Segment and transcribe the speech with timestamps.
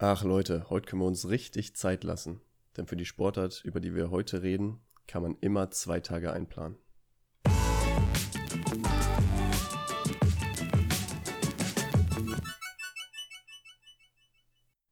[0.00, 2.40] Ach Leute, heute können wir uns richtig Zeit lassen.
[2.76, 4.78] Denn für die Sportart, über die wir heute reden,
[5.08, 6.78] kann man immer zwei Tage einplanen.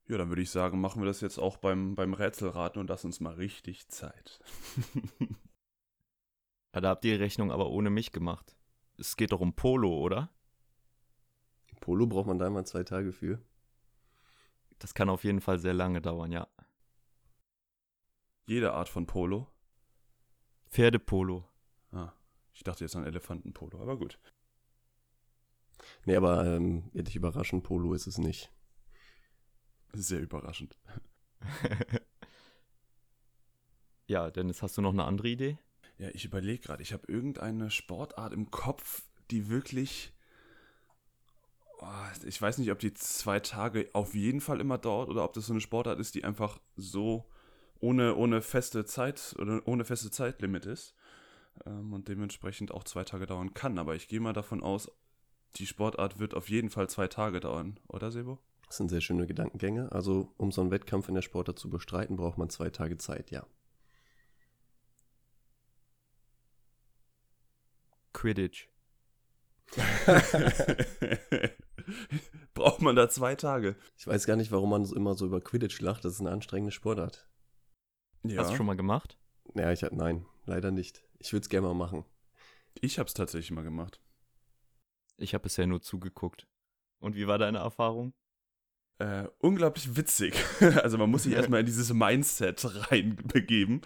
[0.09, 3.05] Ja, dann würde ich sagen, machen wir das jetzt auch beim, beim Rätselraten und lass
[3.05, 4.41] uns mal richtig Zeit.
[6.75, 8.57] ja, da habt ihr die Rechnung aber ohne mich gemacht.
[8.97, 10.29] Es geht doch um Polo, oder?
[11.79, 13.39] Polo braucht man da mal zwei Tage für.
[14.79, 16.47] Das kann auf jeden Fall sehr lange dauern, ja.
[18.45, 19.47] Jede Art von Polo?
[20.69, 21.45] Pferdepolo.
[21.91, 22.13] Ah,
[22.53, 24.19] ich dachte jetzt an Elefantenpolo, aber gut.
[26.05, 28.51] Nee, aber ähm, ehrlich überraschend, Polo ist es nicht.
[29.93, 30.77] Sehr überraschend.
[34.07, 35.57] ja, Dennis, hast du noch eine andere Idee?
[35.97, 40.13] Ja, ich überlege gerade, ich habe irgendeine Sportart im Kopf, die wirklich.
[41.79, 41.85] Oh,
[42.25, 45.45] ich weiß nicht, ob die zwei Tage auf jeden Fall immer dauert oder ob das
[45.45, 47.29] so eine Sportart ist, die einfach so
[47.79, 50.95] ohne, ohne feste Zeit oder ohne feste Zeitlimit ist
[51.65, 53.77] ähm, und dementsprechend auch zwei Tage dauern kann.
[53.77, 54.91] Aber ich gehe mal davon aus,
[55.55, 58.39] die Sportart wird auf jeden Fall zwei Tage dauern, oder Sebo?
[58.67, 59.91] Das sind sehr schöne Gedankengänge.
[59.91, 63.31] Also, um so einen Wettkampf in der Sportart zu bestreiten, braucht man zwei Tage Zeit,
[63.31, 63.45] ja.
[68.13, 68.67] Quidditch.
[72.53, 73.75] Braucht man da zwei Tage?
[73.97, 76.05] Ich weiß gar nicht, warum man immer so über Quidditch lacht.
[76.05, 77.27] Das ist eine anstrengende Sportart.
[78.23, 78.41] Ja.
[78.41, 79.17] Hast du schon mal gemacht?
[79.55, 81.03] Ja, ich nein, leider nicht.
[81.19, 82.05] Ich würde es gerne mal machen.
[82.81, 84.01] Ich habe es tatsächlich mal gemacht.
[85.17, 86.47] Ich habe bisher nur zugeguckt.
[86.99, 88.13] Und wie war deine Erfahrung?
[88.99, 90.43] Äh, unglaublich witzig.
[90.81, 93.81] also man muss sich erstmal in dieses Mindset reinbegeben.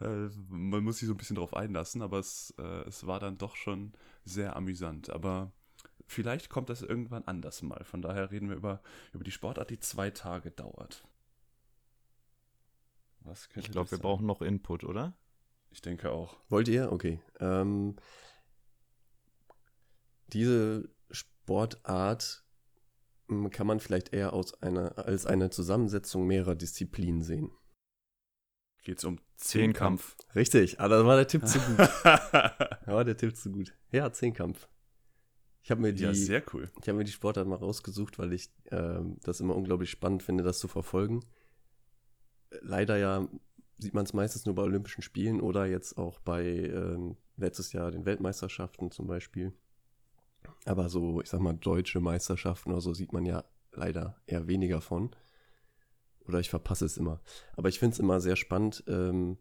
[0.00, 3.36] Äh, man muss sich so ein bisschen drauf einlassen, aber es, äh, es war dann
[3.36, 3.92] doch schon
[4.24, 5.10] sehr amüsant.
[5.10, 5.52] Aber
[6.06, 7.84] vielleicht kommt das irgendwann anders mal.
[7.84, 8.80] Von daher reden wir über,
[9.12, 11.04] über die Sportart, die zwei Tage dauert.
[13.56, 15.14] ich glaube, wir brauchen noch Input, oder?
[15.70, 16.38] Ich denke auch.
[16.48, 16.90] Wollt ihr?
[16.90, 17.20] Okay.
[17.38, 17.96] Ähm,
[20.28, 22.43] diese Sportart
[23.50, 27.50] kann man vielleicht eher aus einer, als eine Zusammensetzung mehrerer Disziplinen sehen.
[28.82, 30.16] Geht es um Zehnkampf?
[30.34, 31.78] Richtig, aber ah, das war der Tipp zu gut.
[32.86, 33.74] ja, der Tipp zu gut.
[33.90, 34.68] Ja, Zehnkampf.
[35.62, 36.70] Ich habe mir die, ja, sehr cool.
[36.82, 40.44] Ich habe mir die Sportart mal rausgesucht, weil ich äh, das immer unglaublich spannend finde,
[40.44, 41.24] das zu verfolgen.
[42.60, 43.26] Leider ja
[43.78, 47.90] sieht man es meistens nur bei Olympischen Spielen oder jetzt auch bei äh, letztes Jahr
[47.90, 49.52] den Weltmeisterschaften zum Beispiel.
[50.64, 54.80] Aber so, ich sag mal, deutsche Meisterschaften oder so sieht man ja leider eher weniger
[54.80, 55.14] von.
[56.26, 57.20] Oder ich verpasse es immer.
[57.56, 59.36] Aber ich finde es immer sehr spannend, ähm,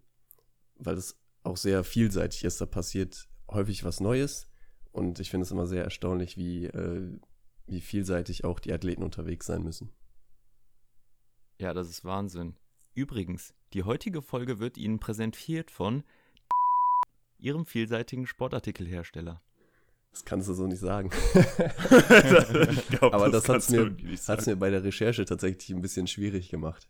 [0.75, 2.59] weil es auch sehr vielseitig ist.
[2.59, 4.49] Da passiert häufig was Neues.
[4.91, 7.17] Und ich finde es immer sehr erstaunlich, wie, äh,
[7.65, 9.91] wie vielseitig auch die Athleten unterwegs sein müssen.
[11.57, 12.55] Ja, das ist Wahnsinn.
[12.93, 16.03] Übrigens, die heutige Folge wird Ihnen präsentiert von
[17.39, 19.41] Ihrem vielseitigen Sportartikelhersteller.
[20.13, 21.09] Das kannst du so nicht sagen.
[22.89, 26.49] glaub, Aber das, das hat es mir, mir bei der Recherche tatsächlich ein bisschen schwierig
[26.49, 26.87] gemacht.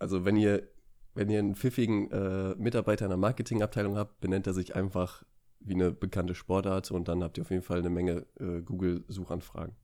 [0.00, 0.68] Also wenn ihr,
[1.14, 5.22] wenn ihr einen pfiffigen äh, Mitarbeiter in der Marketingabteilung habt, benennt er sich einfach
[5.60, 9.76] wie eine bekannte Sportart und dann habt ihr auf jeden Fall eine Menge äh, Google-Suchanfragen.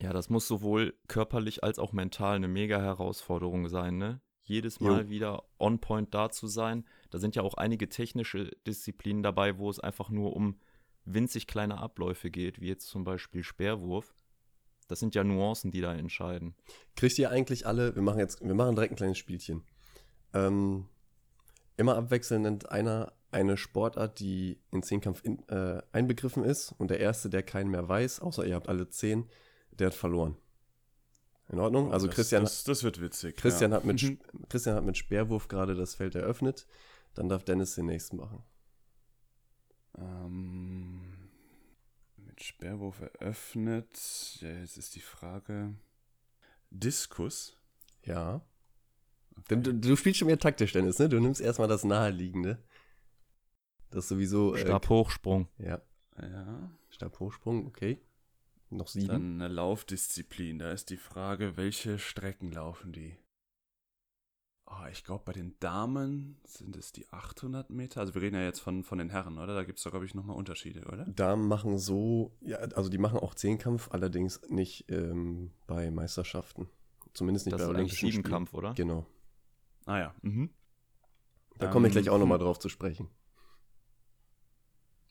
[0.00, 4.22] Ja, das muss sowohl körperlich als auch mental eine mega Herausforderung sein, ne?
[4.50, 5.08] jedes Mal jo.
[5.08, 6.84] wieder on point da zu sein.
[7.10, 10.58] Da sind ja auch einige technische Disziplinen dabei, wo es einfach nur um
[11.04, 14.14] winzig kleine Abläufe geht, wie jetzt zum Beispiel Speerwurf.
[14.88, 16.54] Das sind ja Nuancen, die da entscheiden.
[16.96, 19.62] Kriegt ihr eigentlich alle, wir machen jetzt, wir machen direkt ein kleines Spielchen.
[20.34, 20.86] Ähm,
[21.76, 27.30] immer abwechselnd einer eine Sportart, die in Zehnkampf in, äh, einbegriffen ist und der Erste,
[27.30, 29.28] der keinen mehr weiß, außer ihr habt alle zehn,
[29.72, 30.36] der hat verloren.
[31.48, 31.92] In Ordnung?
[31.92, 32.42] Also das, Christian.
[32.42, 33.36] Das, das, wird witzig.
[33.36, 33.78] Christian, ja.
[33.78, 34.18] hat mit, mhm.
[34.48, 36.66] Christian hat mit Speerwurf gerade das Feld eröffnet.
[37.20, 38.42] Dann darf Dennis den nächsten machen.
[39.98, 41.02] Ähm,
[42.16, 44.38] mit Speerwurf eröffnet.
[44.40, 45.74] Ja, jetzt ist die Frage.
[46.70, 47.58] Diskus.
[48.04, 48.40] Ja.
[49.36, 49.60] Okay.
[49.60, 51.10] Du, du, spielst schon mehr taktisch, Dennis, ne?
[51.10, 52.64] Du nimmst erstmal das Naheliegende.
[53.90, 54.54] Das sowieso.
[54.54, 55.46] Äh, Stabhochsprung.
[55.58, 55.82] Ja.
[56.22, 56.70] Ja.
[56.88, 58.00] Stabhochsprung, okay.
[58.70, 59.08] Noch sieben.
[59.08, 60.58] Dann eine Laufdisziplin.
[60.58, 63.18] Da ist die Frage, welche Strecken laufen die?
[64.72, 68.00] Oh, ich glaube, bei den Damen sind es die 800 Meter.
[68.00, 69.54] Also wir reden ja jetzt von, von den Herren, oder?
[69.54, 71.06] Da gibt es doch, glaube ich, nochmal Unterschiede, oder?
[71.06, 76.68] Damen machen so, ja, also die machen auch Zehnkampf, allerdings nicht ähm, bei Meisterschaften.
[77.14, 78.12] Zumindest nicht das bei Olympischen Spielen.
[78.12, 78.74] Siebenkampf, oder?
[78.74, 79.06] Genau.
[79.86, 80.14] Ah ja.
[80.22, 80.50] Mhm.
[81.58, 83.08] Da komme ich gleich auch nochmal drauf zu sprechen.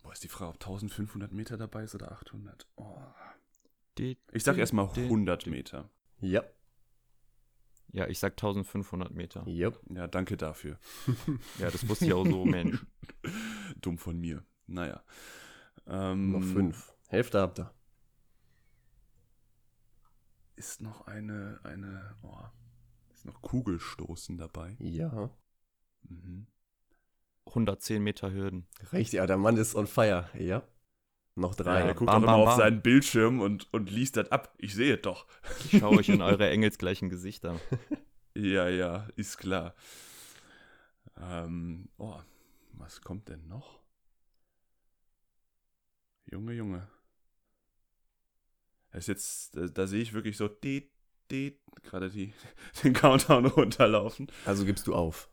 [0.01, 2.65] Boah, ist die Frage, ob 1500 Meter dabei ist oder 800?
[2.77, 2.95] Oh.
[4.31, 5.89] Ich sag erstmal 100 Meter.
[6.21, 6.43] Ja.
[7.91, 9.45] Ja, ich sag 1500 Meter.
[9.47, 9.79] Yep.
[9.89, 10.77] Ja, danke dafür.
[11.57, 12.85] Ja, das wusste ich auch so, Mensch.
[13.81, 14.43] Dumm von mir.
[14.67, 15.03] Naja.
[15.87, 16.93] Ähm, Noch fünf.
[17.07, 17.73] Hälfte habt ihr.
[20.55, 22.37] Ist noch eine, eine, oh,
[23.13, 24.75] ist noch Kugelstoßen dabei.
[24.79, 25.31] Ja.
[26.03, 26.47] Mhm.
[27.47, 28.67] 110 Meter Hürden.
[28.91, 30.29] Richtig, ja, der Mann ist on fire.
[30.37, 30.63] Ja.
[31.35, 31.79] Noch Ja, drei.
[31.81, 34.53] er guckt bam, doch immer bam, auf seinen Bildschirm und, und liest das ab.
[34.57, 35.25] Ich sehe es doch.
[35.71, 37.59] Ich schaue euch in eure engelsgleichen Gesichter.
[38.35, 39.73] Ja, ja, ist klar.
[41.17, 42.17] Ähm, oh,
[42.73, 43.79] was kommt denn noch?
[46.31, 46.87] Junge, Junge.
[48.91, 50.91] Das ist jetzt, da, da sehe ich wirklich so die,
[51.31, 52.33] die, gerade die,
[52.83, 54.27] den Countdown runterlaufen.
[54.45, 55.29] Also gibst du auf.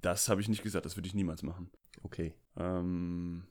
[0.00, 1.70] Das habe ich nicht gesagt, das würde ich niemals machen.
[2.02, 2.34] Okay.
[2.56, 3.46] Ähm,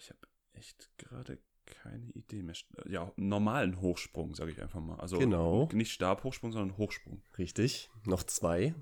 [0.00, 0.20] ich habe
[0.52, 2.54] echt gerade keine Idee mehr.
[2.88, 4.98] Ja, normalen Hochsprung, sage ich einfach mal.
[4.98, 5.68] Also Genau.
[5.72, 7.22] nicht Stabhochsprung, sondern Hochsprung.
[7.38, 7.90] Richtig.
[8.06, 8.74] Noch zwei.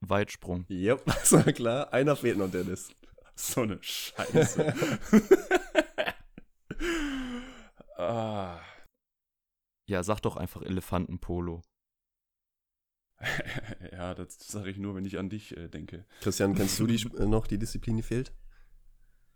[0.00, 0.66] Weitsprung.
[0.68, 1.92] Yep, das war klar.
[1.92, 2.90] Einer fehlt noch, Dennis.
[3.34, 4.74] So eine Scheiße.
[7.96, 8.60] ah.
[9.88, 11.62] Ja, sag doch einfach Elefantenpolo.
[13.92, 16.04] ja, das sage ich nur, wenn ich an dich äh, denke.
[16.20, 18.32] Christian, kennst du die noch, die Disziplin, die fehlt?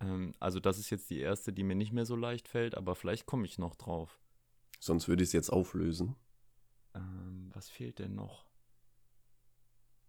[0.01, 2.95] Ähm, also das ist jetzt die erste, die mir nicht mehr so leicht fällt, aber
[2.95, 4.19] vielleicht komme ich noch drauf.
[4.79, 6.17] Sonst würde ich es jetzt auflösen.
[6.95, 8.47] Ähm, was fehlt denn noch?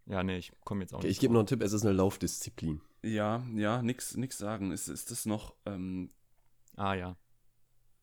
[0.05, 1.83] Ja, nee, ich komme jetzt auch Okay, nicht ich gebe noch einen Tipp, es ist
[1.85, 2.81] eine Laufdisziplin.
[3.03, 4.71] Ja, ja, nix, nix sagen.
[4.71, 6.11] Ist, ist das noch ähm,
[6.75, 7.17] Ah ja.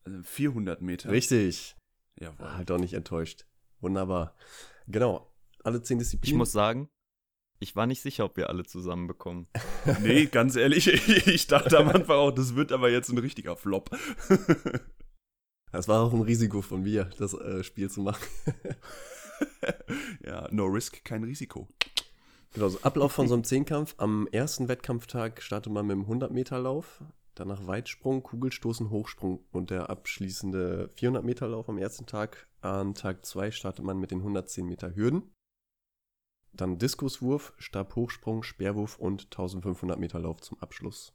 [0.05, 1.09] äh, 400 Meter?
[1.11, 1.75] Richtig.
[2.19, 2.53] Jawohl.
[2.53, 3.45] Halt doch nicht enttäuscht.
[3.81, 4.35] Wunderbar.
[4.87, 5.31] Genau.
[5.63, 6.37] Alle zehn Ich Disziplinen.
[6.37, 6.89] muss sagen,
[7.59, 9.47] ich war nicht sicher, ob wir alle zusammen bekommen.
[10.01, 10.87] Nee, ganz ehrlich,
[11.27, 13.89] ich dachte am Anfang auch, das wird aber jetzt ein richtiger Flop.
[15.71, 18.25] Das war auch ein Risiko von mir, das äh, Spiel zu machen.
[20.25, 21.67] ja, no risk, kein Risiko.
[22.53, 23.93] Genau, so Ablauf von so einem Zehnkampf.
[23.97, 27.03] Am ersten Wettkampftag startet man mit einem 100-Meter-Lauf,
[27.35, 32.47] danach Weitsprung, Kugelstoßen, Hochsprung und der abschließende 400-Meter-Lauf am ersten Tag.
[32.61, 35.31] An Tag 2 startet man mit den 110 Meter Hürden.
[36.53, 41.13] Dann Diskuswurf, Stabhochsprung, Speerwurf und 1500 Meter Lauf zum Abschluss.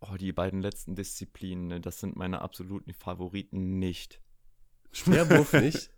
[0.00, 4.20] Oh, die beiden letzten Disziplinen, ne, das sind meine absoluten Favoriten nicht.
[4.92, 5.90] Speerwurf nicht.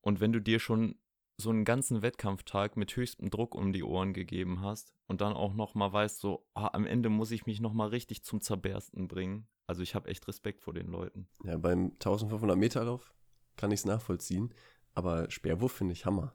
[0.00, 0.96] Und wenn du dir schon
[1.36, 5.54] so einen ganzen Wettkampftag mit höchstem Druck um die Ohren gegeben hast und dann auch
[5.54, 9.08] noch mal weißt, so ah, am Ende muss ich mich noch mal richtig zum Zerbersten
[9.08, 9.48] bringen.
[9.66, 11.26] Also ich habe echt Respekt vor den Leuten.
[11.42, 13.14] Ja, beim 1500 Meter Lauf
[13.56, 14.54] kann ich es nachvollziehen,
[14.94, 16.34] aber Speerwurf finde ich Hammer.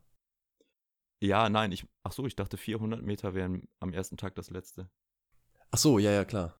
[1.22, 4.90] Ja, nein, ich, ach so, ich dachte 400 Meter wären am ersten Tag das letzte.
[5.72, 6.58] Ach so, ja, ja, klar.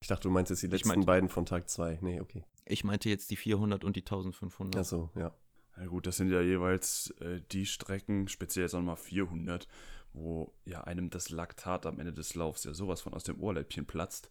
[0.00, 1.98] Ich dachte, du meinst jetzt die Ich letzten meinte- beiden von Tag 2.
[2.02, 2.44] Nee, okay.
[2.66, 4.80] Ich meinte jetzt die 400 und die 1500.
[4.80, 5.34] Ach so, ja.
[5.76, 9.66] Na gut, das sind ja jeweils äh, die Strecken, speziell jetzt nochmal 400,
[10.12, 13.86] wo ja einem das Laktat am Ende des Laufs ja sowas von aus dem Ohrläppchen
[13.86, 14.30] platzt.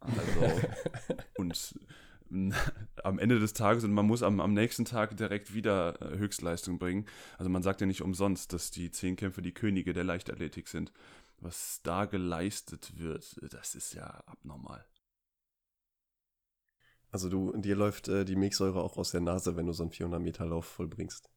[0.00, 0.60] Also,
[1.36, 1.74] und
[3.02, 6.78] am Ende des Tages, und man muss am, am nächsten Tag direkt wieder äh, Höchstleistung
[6.78, 7.06] bringen.
[7.38, 10.92] Also man sagt ja nicht umsonst, dass die Zehnkämpfe die Könige der Leichtathletik sind.
[11.38, 14.84] Was da geleistet wird, das ist ja abnormal.
[17.10, 19.92] Also du, dir läuft äh, die Milchsäure auch aus der Nase, wenn du so einen
[19.92, 21.28] 400 Meter Lauf vollbringst.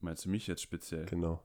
[0.00, 1.04] Meinst du mich jetzt speziell?
[1.06, 1.44] Genau.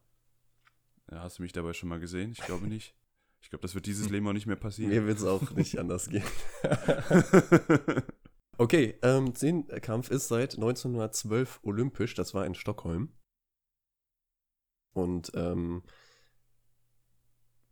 [1.12, 2.32] Ja, hast du mich dabei schon mal gesehen?
[2.32, 2.96] Ich glaube nicht.
[3.42, 4.92] Ich glaube, das wird dieses Leben auch nicht mehr passieren.
[4.92, 6.24] Mir wird es auch nicht anders gehen.
[8.60, 13.14] Okay, ähm, Zehnkampf ist seit 1912 olympisch, das war in Stockholm.
[14.92, 15.82] Und ähm,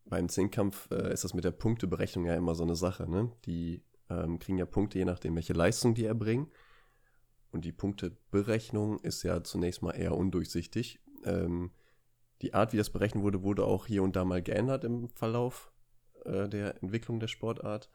[0.06, 3.34] beim Zehnkampf äh, ist das mit der Punkteberechnung ja immer so eine Sache, ne?
[3.44, 6.50] Die ähm, kriegen ja Punkte, je nachdem, welche Leistung die erbringen.
[7.52, 11.02] Und die Punkteberechnung ist ja zunächst mal eher undurchsichtig.
[11.26, 11.72] Ähm,
[12.42, 15.70] die Art, wie das berechnet wurde, wurde auch hier und da mal geändert im Verlauf
[16.24, 17.92] äh, der Entwicklung der Sportart.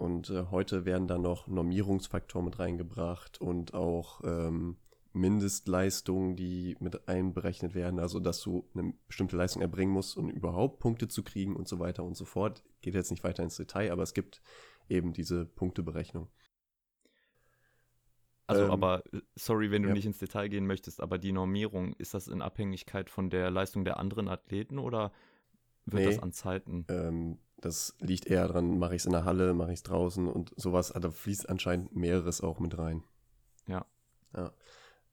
[0.00, 4.78] Und äh, heute werden da noch Normierungsfaktoren mit reingebracht und auch ähm,
[5.12, 8.00] Mindestleistungen, die mit einberechnet werden.
[8.00, 11.80] Also, dass du eine bestimmte Leistung erbringen musst, um überhaupt Punkte zu kriegen und so
[11.80, 12.64] weiter und so fort.
[12.80, 14.40] Geht jetzt nicht weiter ins Detail, aber es gibt
[14.88, 16.28] eben diese Punkteberechnung.
[18.46, 19.94] Also, Ähm, aber, äh, sorry, wenn du ja.
[19.94, 23.84] nicht ins Detail gehen möchtest, aber die Normierung, ist das in Abhängigkeit von der Leistung
[23.84, 25.12] der anderen Athleten oder
[25.84, 26.06] wird Nee.
[26.06, 26.86] das an Zeiten?
[26.88, 30.26] Ähm, das liegt eher dran, mache ich es in der Halle, mache ich es draußen
[30.28, 30.92] und sowas.
[30.92, 33.04] Also, da fließt anscheinend mehreres auch mit rein.
[33.66, 33.86] Ja.
[34.34, 34.52] Ja.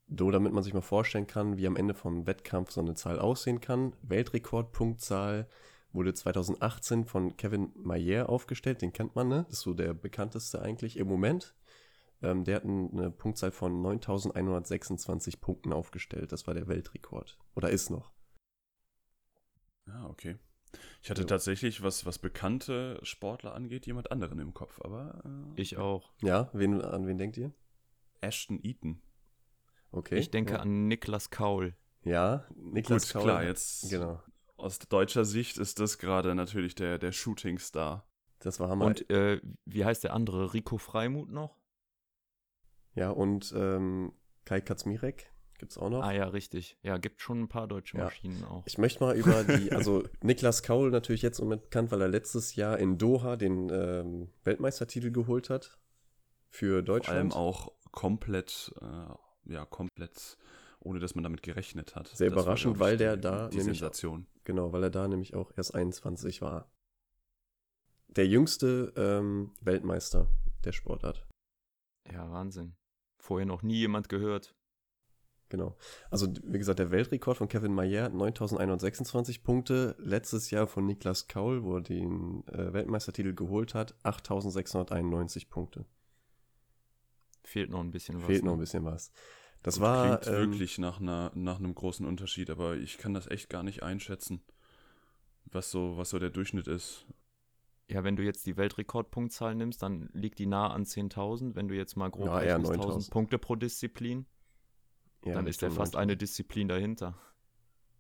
[0.10, 3.20] So, damit man sich mal vorstellen kann, wie am Ende vom Wettkampf so eine Zahl
[3.20, 3.94] aussehen kann.
[4.04, 5.50] Weltrekordpunktzahl
[5.92, 9.44] wurde 2018 von Kevin Mayer aufgestellt, den kennt man, ne?
[9.50, 11.56] Das ist so der bekannteste eigentlich im Moment.
[12.22, 16.32] Ähm, der hat eine Punktzahl von 9126 Punkten aufgestellt.
[16.32, 17.38] Das war der Weltrekord.
[17.56, 18.12] Oder ist noch.
[19.88, 20.38] Ah, okay.
[21.02, 21.28] Ich hatte ja.
[21.28, 25.22] tatsächlich, was, was bekannte Sportler angeht, jemand anderen im Kopf, aber.
[25.26, 26.12] Äh, ich auch.
[26.22, 27.54] Ja, wen, an wen denkt ihr?
[28.22, 29.02] Ashton Eaton.
[29.92, 30.18] Okay.
[30.18, 30.60] Ich denke ja.
[30.60, 31.76] an Niklas Kaul.
[32.04, 33.24] Ja, Niklas Gut, Kaul.
[33.24, 34.22] klar, jetzt genau.
[34.58, 38.08] aus deutscher Sicht ist das gerade natürlich der, der Shooting-Star.
[38.40, 38.86] Das war Hammer.
[38.86, 40.54] Und äh, wie heißt der andere?
[40.54, 41.58] Rico Freimuth noch?
[42.94, 44.14] Ja, und ähm,
[44.46, 46.04] Kai Katzmirek gibt es auch noch.
[46.04, 46.78] Ah ja, richtig.
[46.82, 48.48] Ja, gibt schon ein paar deutsche Maschinen ja.
[48.48, 48.64] auch.
[48.66, 52.78] Ich möchte mal über die, also Niklas Kaul natürlich jetzt bekannt, weil er letztes Jahr
[52.78, 55.78] in Doha den ähm, Weltmeistertitel geholt hat
[56.50, 57.34] für Deutschland.
[57.34, 60.38] Vor allem auch komplett, äh, ja, komplett
[60.80, 62.08] ohne dass man damit gerechnet hat.
[62.08, 64.28] Sehr das überraschend, war, weil der da die nämlich, Sensation.
[64.44, 66.72] Genau, weil er da nämlich auch erst 21 war.
[68.08, 70.28] Der jüngste ähm, Weltmeister
[70.64, 71.28] der Sportart.
[72.12, 72.76] Ja, Wahnsinn.
[73.20, 74.56] Vorher noch nie jemand gehört.
[75.50, 75.78] Genau.
[76.12, 79.96] Also, wie gesagt, der Weltrekord von Kevin Mayer, 9126 Punkte.
[79.98, 85.86] Letztes Jahr von Niklas Kaul, wo er den äh, Weltmeistertitel geholt hat, 8691 Punkte.
[87.44, 88.26] Fehlt noch ein bisschen was.
[88.26, 88.50] Fehlt ne?
[88.50, 89.12] noch ein bisschen was.
[89.64, 90.18] Das Gut, war.
[90.18, 93.64] Klingt ähm, wirklich nach, einer, nach einem großen Unterschied, aber ich kann das echt gar
[93.64, 94.42] nicht einschätzen,
[95.46, 97.06] was so, was so der Durchschnitt ist.
[97.90, 101.56] Ja, wenn du jetzt die Weltrekordpunktzahl nimmst, dann liegt die nah an 10.000.
[101.56, 104.26] Wenn du jetzt mal grob ja, 1.000 Punkte pro Disziplin,
[105.28, 107.18] ja, dann ist ja fast eine Disziplin dahinter.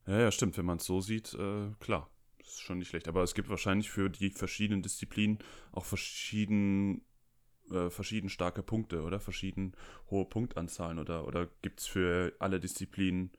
[0.06, 0.58] Ja, ja, stimmt.
[0.58, 3.08] Wenn man es so sieht, äh, klar, ist schon nicht schlecht.
[3.08, 5.40] Aber es gibt wahrscheinlich für die verschiedenen Disziplinen
[5.72, 7.02] auch verschieden,
[7.72, 9.74] äh, verschieden starke Punkte oder verschieden
[10.10, 11.00] hohe Punktanzahlen.
[11.00, 13.32] Oder, oder gibt es für alle Disziplinen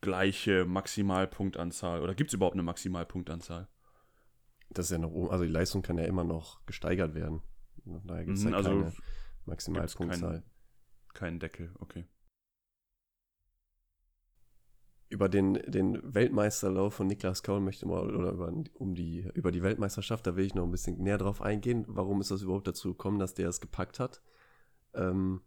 [0.00, 2.02] gleiche Maximalpunktanzahl?
[2.02, 3.68] Oder gibt es überhaupt eine Maximalpunktanzahl?
[4.70, 7.42] das ist ja noch oben, also die Leistung kann ja immer noch gesteigert werden.
[8.04, 8.92] Daher gibt es mhm, ja also keine
[9.46, 10.30] Maximalpunktzahl.
[10.30, 10.44] Keinen
[11.14, 12.04] kein Deckel, okay.
[15.08, 19.62] Über den, den Weltmeisterlauf von Niklas Kaul möchte mal, oder über, um die, über die
[19.62, 21.84] Weltmeisterschaft, da will ich noch ein bisschen näher drauf eingehen.
[21.88, 24.20] Warum ist das überhaupt dazu gekommen, dass der es gepackt hat?
[24.94, 25.40] Ähm,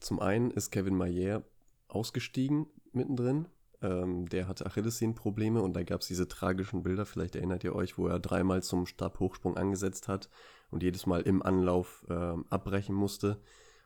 [0.00, 1.44] zum einen ist Kevin Mayer
[1.88, 3.48] ausgestiegen mittendrin,
[3.82, 7.98] ähm, der hatte Achillessehnenprobleme und da gab es diese tragischen Bilder, vielleicht erinnert ihr euch,
[7.98, 10.30] wo er dreimal zum Stabhochsprung angesetzt hat
[10.70, 13.40] und jedes Mal im Anlauf äh, abbrechen musste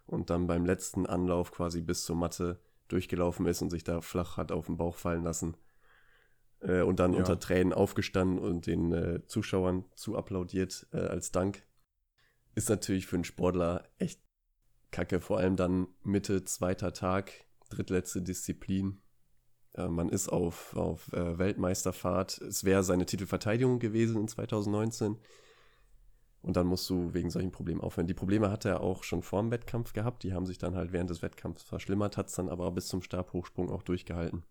[0.07, 4.37] und dann beim letzten Anlauf quasi bis zur Matte durchgelaufen ist und sich da flach
[4.37, 5.57] hat auf den Bauch fallen lassen.
[6.61, 7.18] Äh, und dann ja.
[7.18, 11.66] unter Tränen aufgestanden und den äh, Zuschauern zu applaudiert äh, als Dank.
[12.54, 14.21] Ist natürlich für einen Sportler echt
[14.90, 17.33] kacke, vor allem dann Mitte zweiter Tag,
[17.71, 19.00] drittletzte Disziplin.
[19.75, 22.38] Äh, man ist auf, auf äh, Weltmeisterfahrt.
[22.38, 25.18] Es wäre seine Titelverteidigung gewesen in 2019.
[26.42, 28.07] Und dann musst du wegen solchen Problemen aufhören.
[28.07, 30.23] Die Probleme hatte er auch schon vor dem Wettkampf gehabt.
[30.23, 33.02] Die haben sich dann halt während des Wettkampfs verschlimmert, hat es dann aber bis zum
[33.02, 34.45] Stabhochsprung auch durchgehalten.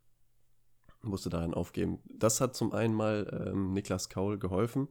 [1.01, 1.99] Musste daran aufgeben.
[2.05, 4.89] Das hat zum einen mal ähm, Niklas Kaul geholfen.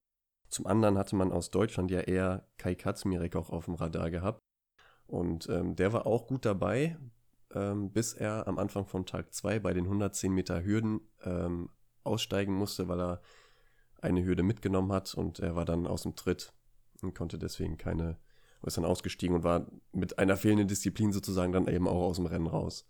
[0.48, 4.40] Zum anderen hatte man aus Deutschland ja eher Kai Katzmirek auch auf dem Radar gehabt.
[5.06, 6.96] Und ähm, der war auch gut dabei,
[7.54, 11.70] ähm, bis er am Anfang von Tag 2 bei den 110 Meter Hürden ähm,
[12.04, 13.20] aussteigen musste, weil er
[14.00, 16.52] eine Hürde mitgenommen hat und er war dann aus dem Tritt
[17.02, 18.18] und konnte deswegen keine,
[18.62, 22.26] ist dann ausgestiegen und war mit einer fehlenden Disziplin sozusagen dann eben auch aus dem
[22.26, 22.88] Rennen raus.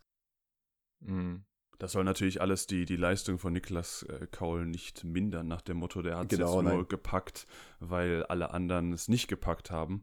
[1.00, 1.44] Mhm.
[1.78, 5.76] Das soll natürlich alles die, die Leistung von Niklas äh, Kaul nicht mindern, nach dem
[5.76, 7.46] Motto, der hat es genau, nur gepackt,
[7.80, 10.02] weil alle anderen es nicht gepackt haben.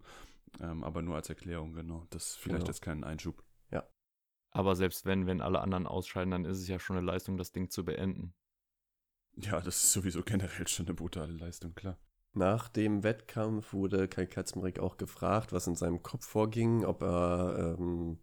[0.60, 2.05] Ähm, aber nur als Erklärung, genau.
[2.12, 2.67] Das vielleicht genau.
[2.67, 3.43] jetzt keinen Einschub.
[4.53, 7.51] Aber selbst wenn, wenn alle anderen ausscheiden, dann ist es ja schon eine Leistung, das
[7.51, 8.36] Ding zu beenden.
[9.36, 11.98] Ja, das ist sowieso generell schon eine brutale Leistung, klar.
[12.34, 17.75] Nach dem Wettkampf wurde Kai Katzmarek auch gefragt, was in seinem Kopf vorging, ob er
[17.78, 18.20] ähm,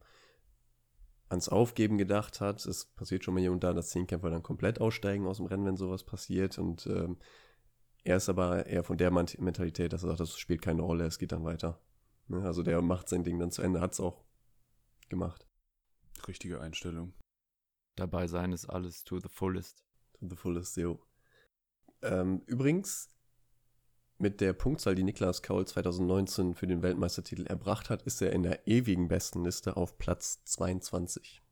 [1.29, 2.67] ans Aufgeben gedacht hat.
[2.67, 5.65] Es passiert schon mal hier und da, dass Zehnkämpfer dann komplett aussteigen aus dem Rennen,
[5.65, 6.59] wenn sowas passiert.
[6.59, 7.19] Und ähm,
[8.03, 11.19] er ist aber eher von der Mentalität, dass er sagt, das spielt keine Rolle, es
[11.19, 11.81] geht dann weiter.
[12.27, 12.43] Ne?
[12.43, 14.25] Also der macht sein Ding dann zu Ende, hat es auch
[15.09, 15.47] gemacht.
[16.27, 17.15] Richtige Einstellung.
[17.97, 19.85] Dabei sein ist alles to the fullest.
[20.15, 21.01] To the fullest, jo.
[22.03, 23.13] Ähm, übrigens,
[24.21, 28.43] mit der Punktzahl, die Niklas Kaul 2019 für den Weltmeistertitel erbracht hat, ist er in
[28.43, 31.43] der ewigen Bestenliste auf Platz 22.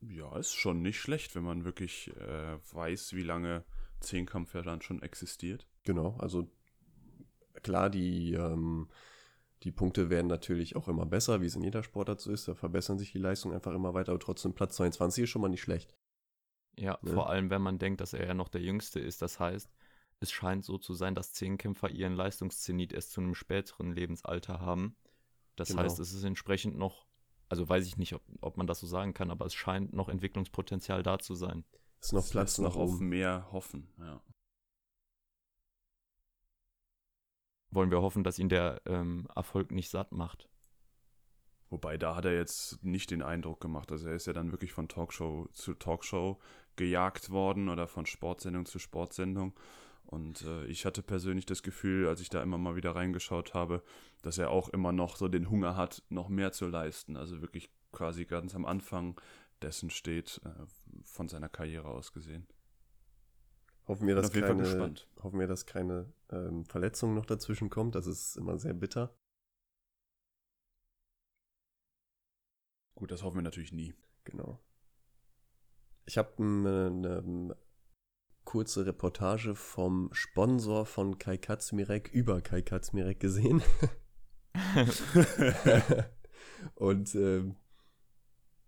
[0.00, 3.64] Ja, ist schon nicht schlecht, wenn man wirklich äh, weiß, wie lange
[4.00, 5.66] Zehnkampf ja dann schon existiert.
[5.84, 6.50] Genau, also
[7.62, 8.88] klar, die ähm,
[9.62, 12.48] die Punkte werden natürlich auch immer besser, wie es in jeder Sportart so ist.
[12.48, 15.48] Da verbessern sich die Leistungen einfach immer weiter, aber trotzdem Platz 22 ist schon mal
[15.48, 15.94] nicht schlecht.
[16.76, 17.12] Ja, ne?
[17.12, 19.20] vor allem, wenn man denkt, dass er ja noch der Jüngste ist.
[19.20, 19.70] Das heißt,
[20.20, 24.96] es scheint so zu sein, dass Zehnkämpfer ihren Leistungszenit erst zu einem späteren Lebensalter haben.
[25.56, 25.82] Das genau.
[25.82, 27.06] heißt, es ist entsprechend noch,
[27.48, 30.08] also weiß ich nicht, ob, ob man das so sagen kann, aber es scheint noch
[30.08, 31.64] Entwicklungspotenzial da zu sein.
[32.00, 34.22] Es ist noch Platz noch auf mehr hoffen, ja.
[37.72, 40.48] Wollen wir hoffen, dass ihn der ähm, Erfolg nicht satt macht.
[41.68, 43.92] Wobei, da hat er jetzt nicht den Eindruck gemacht.
[43.92, 46.40] Also er ist ja dann wirklich von Talkshow zu Talkshow
[46.74, 49.54] gejagt worden oder von Sportsendung zu Sportsendung.
[50.10, 53.80] Und äh, ich hatte persönlich das Gefühl, als ich da immer mal wieder reingeschaut habe,
[54.22, 57.16] dass er auch immer noch so den Hunger hat, noch mehr zu leisten.
[57.16, 59.20] Also wirklich quasi ganz am Anfang
[59.62, 60.66] dessen steht, äh,
[61.04, 62.48] von seiner Karriere aus gesehen.
[63.86, 67.94] Hoffen wir, dass keine, hoffen wir, dass keine ähm, Verletzung noch dazwischen kommt.
[67.94, 69.14] Das ist immer sehr bitter.
[72.96, 73.94] Gut, das hoffen wir natürlich nie.
[74.24, 74.58] Genau.
[76.04, 77.56] Ich habe eine, eine
[78.50, 83.62] kurze Reportage vom Sponsor von Kai Katzmirek über Kai Katzmirek gesehen.
[86.74, 87.54] Und ähm,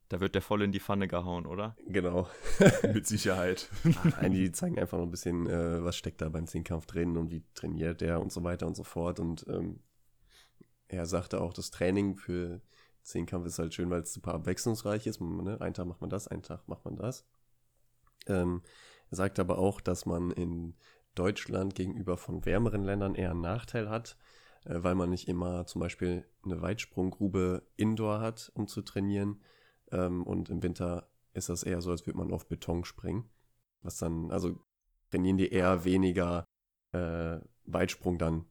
[0.08, 1.76] da wird der voll in die Pfanne gehauen, oder?
[1.88, 2.28] Genau.
[2.94, 3.68] Mit Sicherheit.
[4.20, 7.32] Ah, die zeigen einfach noch ein bisschen, äh, was steckt da beim Zehnkampf drin und
[7.32, 9.18] wie trainiert der und so weiter und so fort.
[9.18, 9.80] Und ähm,
[10.86, 12.60] er sagte auch, das Training für
[13.02, 15.20] Zehnkampf ist halt schön, weil es super abwechslungsreich ist.
[15.20, 15.60] Ne?
[15.60, 17.26] Einen Tag macht man das, einen Tag macht man das.
[18.28, 18.62] Ähm,
[19.12, 20.74] sagt aber auch, dass man in
[21.14, 24.16] Deutschland gegenüber von wärmeren Ländern eher einen Nachteil hat,
[24.64, 29.42] äh, weil man nicht immer zum Beispiel eine Weitsprunggrube indoor hat, um zu trainieren.
[29.90, 33.28] Ähm, und im Winter ist das eher so, als würde man auf Beton springen.
[33.82, 34.58] Was dann, also
[35.10, 36.44] trainieren die eher weniger
[36.92, 38.46] äh, Weitsprung dann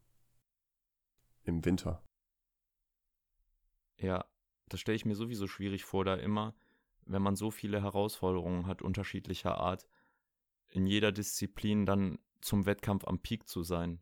[1.44, 2.03] im Winter.
[3.98, 4.25] Ja,
[4.70, 6.56] das stelle ich mir sowieso schwierig vor, da immer,
[7.06, 9.88] wenn man so viele Herausforderungen hat, unterschiedlicher Art,
[10.72, 14.01] in jeder Disziplin dann zum Wettkampf am Peak zu sein.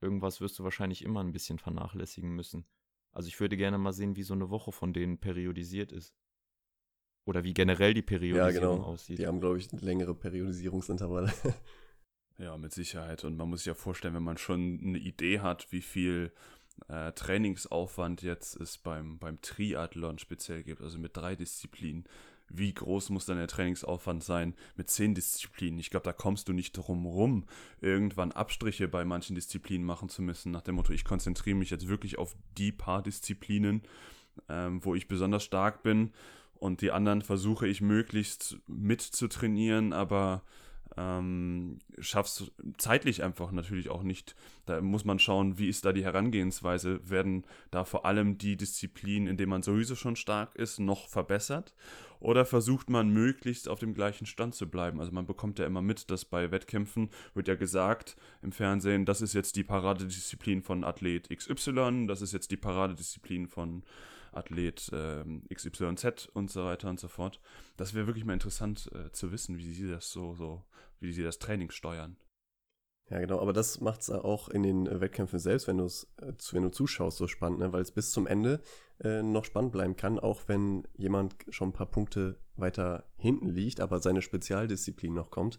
[0.00, 2.64] Irgendwas wirst du wahrscheinlich immer ein bisschen vernachlässigen müssen.
[3.12, 6.14] Also ich würde gerne mal sehen, wie so eine Woche von denen periodisiert ist.
[7.24, 8.82] Oder wie generell die Periodisierung ja, genau.
[8.84, 9.18] aussieht.
[9.18, 11.32] Die haben, glaube ich, längere Periodisierungsintervalle.
[12.38, 13.24] ja, mit Sicherheit.
[13.24, 16.32] Und man muss sich ja vorstellen, wenn man schon eine Idee hat, wie viel
[16.88, 22.04] äh, Trainingsaufwand jetzt es beim, beim Triathlon speziell gibt, also mit drei Disziplinen.
[22.50, 25.78] Wie groß muss dann der Trainingsaufwand sein mit zehn Disziplinen?
[25.78, 27.44] Ich glaube, da kommst du nicht drum rum,
[27.80, 31.88] irgendwann Abstriche bei manchen Disziplinen machen zu müssen, nach dem Motto, ich konzentriere mich jetzt
[31.88, 33.82] wirklich auf die paar Disziplinen,
[34.48, 36.12] ähm, wo ich besonders stark bin
[36.54, 40.42] und die anderen versuche ich möglichst mit zu trainieren, aber
[40.96, 44.34] ähm, schaffst zeitlich einfach natürlich auch nicht.
[44.66, 47.00] Da muss man schauen, wie ist da die Herangehensweise.
[47.08, 51.74] Werden da vor allem die Disziplinen, in denen man sowieso schon stark ist, noch verbessert?
[52.20, 55.00] Oder versucht man möglichst auf dem gleichen Stand zu bleiben?
[55.00, 59.22] Also man bekommt ja immer mit, dass bei Wettkämpfen wird ja gesagt im Fernsehen, das
[59.22, 63.84] ist jetzt die Paradedisziplin von Athlet XY, das ist jetzt die Paradedisziplin von
[64.32, 67.40] Athlet äh, XYZ und so weiter und so fort.
[67.76, 70.64] Das wäre wirklich mal interessant äh, zu wissen, wie sie das so, so,
[71.00, 72.16] wie sie das Training steuern.
[73.10, 76.62] Ja, genau, aber das macht es auch in den äh, Wettkämpfen selbst, wenn, äh, wenn
[76.62, 77.72] du zuschaust, so spannend, ne?
[77.72, 78.60] weil es bis zum Ende
[79.02, 83.80] äh, noch spannend bleiben kann, auch wenn jemand schon ein paar Punkte weiter hinten liegt,
[83.80, 85.58] aber seine Spezialdisziplin noch kommt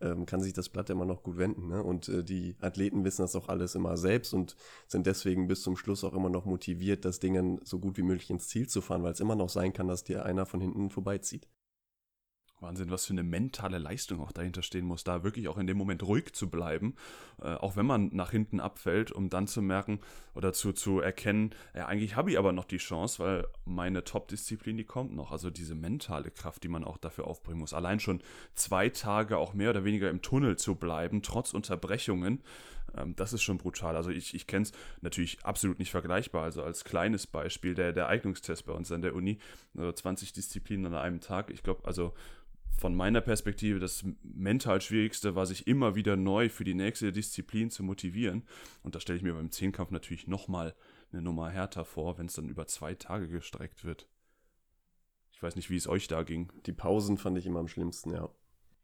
[0.00, 1.68] ähm, kann sich das Blatt immer noch gut wenden.
[1.68, 1.82] Ne?
[1.82, 4.56] Und äh, die Athleten wissen das auch alles immer selbst und
[4.86, 8.30] sind deswegen bis zum Schluss auch immer noch motiviert, das Ding so gut wie möglich
[8.30, 10.90] ins Ziel zu fahren, weil es immer noch sein kann, dass dir einer von hinten
[10.90, 11.48] vorbeizieht.
[12.60, 15.76] Wahnsinn, was für eine mentale Leistung auch dahinter stehen muss, da wirklich auch in dem
[15.76, 16.94] Moment ruhig zu bleiben,
[17.42, 20.00] äh, auch wenn man nach hinten abfällt, um dann zu merken
[20.34, 24.76] oder zu, zu erkennen, ja, eigentlich habe ich aber noch die Chance, weil meine Top-Disziplin,
[24.76, 25.32] die kommt noch.
[25.32, 27.74] Also diese mentale Kraft, die man auch dafür aufbringen muss.
[27.74, 28.22] Allein schon
[28.54, 32.42] zwei Tage auch mehr oder weniger im Tunnel zu bleiben, trotz Unterbrechungen,
[33.16, 33.96] das ist schon brutal.
[33.96, 36.44] Also ich, ich kenne es natürlich absolut nicht vergleichbar.
[36.44, 39.38] Also als kleines Beispiel der, der Eignungstest bei uns an der Uni,
[39.76, 41.50] also 20 Disziplinen an einem Tag.
[41.50, 42.14] Ich glaube, also
[42.76, 47.70] von meiner Perspektive das mental Schwierigste war, sich immer wieder neu für die nächste Disziplin
[47.70, 48.44] zu motivieren.
[48.82, 50.74] Und da stelle ich mir beim Zehnkampf natürlich nochmal
[51.12, 54.08] eine Nummer härter vor, wenn es dann über zwei Tage gestreckt wird.
[55.32, 56.52] Ich weiß nicht, wie es euch da ging.
[56.66, 58.28] Die Pausen fand ich immer am schlimmsten, ja.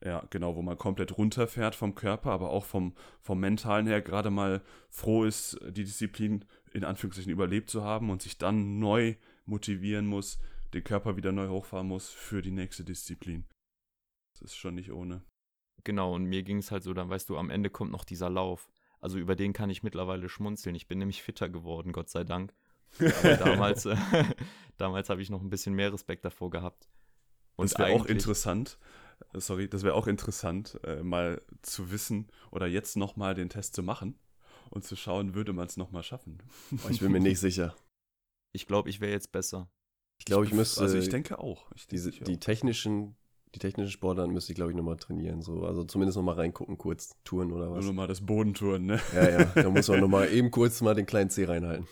[0.05, 4.31] Ja, genau, wo man komplett runterfährt vom Körper, aber auch vom, vom Mentalen her gerade
[4.31, 10.07] mal froh ist, die Disziplin in Anführungszeichen überlebt zu haben und sich dann neu motivieren
[10.07, 10.41] muss,
[10.75, 13.45] den Körper wieder neu hochfahren muss für die nächste Disziplin
[14.43, 15.23] ist schon nicht ohne.
[15.85, 18.31] Genau, und mir ging es halt so, dann weißt du, am Ende kommt noch dieser
[18.31, 18.71] Lauf.
[19.01, 20.77] Also über den kann ich mittlerweile schmunzeln.
[20.77, 22.55] Ich bin nämlich fitter geworden, Gott sei Dank.
[22.99, 23.89] Aber damals,
[24.77, 26.89] damals habe ich noch ein bisschen mehr Respekt davor gehabt.
[27.57, 28.79] Und das wäre auch interessant,
[29.35, 33.83] sorry, das wäre auch interessant, äh, mal zu wissen oder jetzt nochmal den Test zu
[33.83, 34.19] machen
[34.71, 36.39] und zu schauen, würde man es nochmal schaffen.
[36.85, 37.75] Oh, ich bin mir nicht sicher.
[38.55, 39.71] Ich glaube, ich wäre jetzt besser.
[40.19, 40.83] Ich glaube, ich müsste.
[40.83, 41.73] Also ich denke auch.
[41.75, 42.41] Ich diese, denke die auch.
[42.41, 43.17] technischen,
[43.55, 45.41] die technischen Sportarten müsste ich, glaube ich, nochmal trainieren.
[45.41, 45.65] So.
[45.65, 47.87] Also zumindest nochmal reingucken, kurz Touren oder Nur was.
[47.87, 49.01] nochmal das Bodentouren, ne?
[49.15, 49.45] Ja, ja.
[49.47, 51.89] Da muss man nochmal eben kurz mal den kleinen C reinhalten.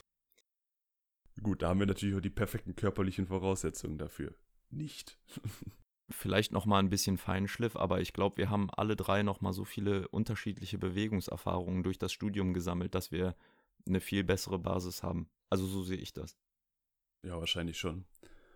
[1.43, 4.35] Gut, da haben wir natürlich auch die perfekten körperlichen Voraussetzungen dafür.
[4.69, 5.19] Nicht.
[6.13, 9.53] Vielleicht noch mal ein bisschen Feinschliff, aber ich glaube, wir haben alle drei noch mal
[9.53, 13.37] so viele unterschiedliche Bewegungserfahrungen durch das Studium gesammelt, dass wir
[13.87, 15.29] eine viel bessere Basis haben.
[15.51, 16.37] Also so sehe ich das.
[17.25, 18.05] Ja, wahrscheinlich schon.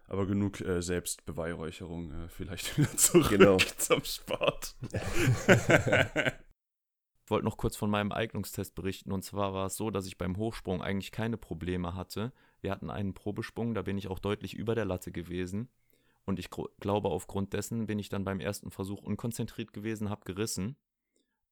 [0.07, 3.57] Aber genug äh, Selbstbeweihräucherung, äh, vielleicht wieder zurück Genau.
[3.57, 4.77] zum Sport.
[4.83, 4.91] Ich
[7.31, 9.13] wollte noch kurz von meinem Eignungstest berichten.
[9.13, 12.33] Und zwar war es so, dass ich beim Hochsprung eigentlich keine Probleme hatte.
[12.61, 15.69] Wir hatten einen Probesprung, da bin ich auch deutlich über der Latte gewesen.
[16.25, 16.49] Und ich
[16.81, 20.77] glaube, aufgrund dessen bin ich dann beim ersten Versuch unkonzentriert gewesen, habe gerissen.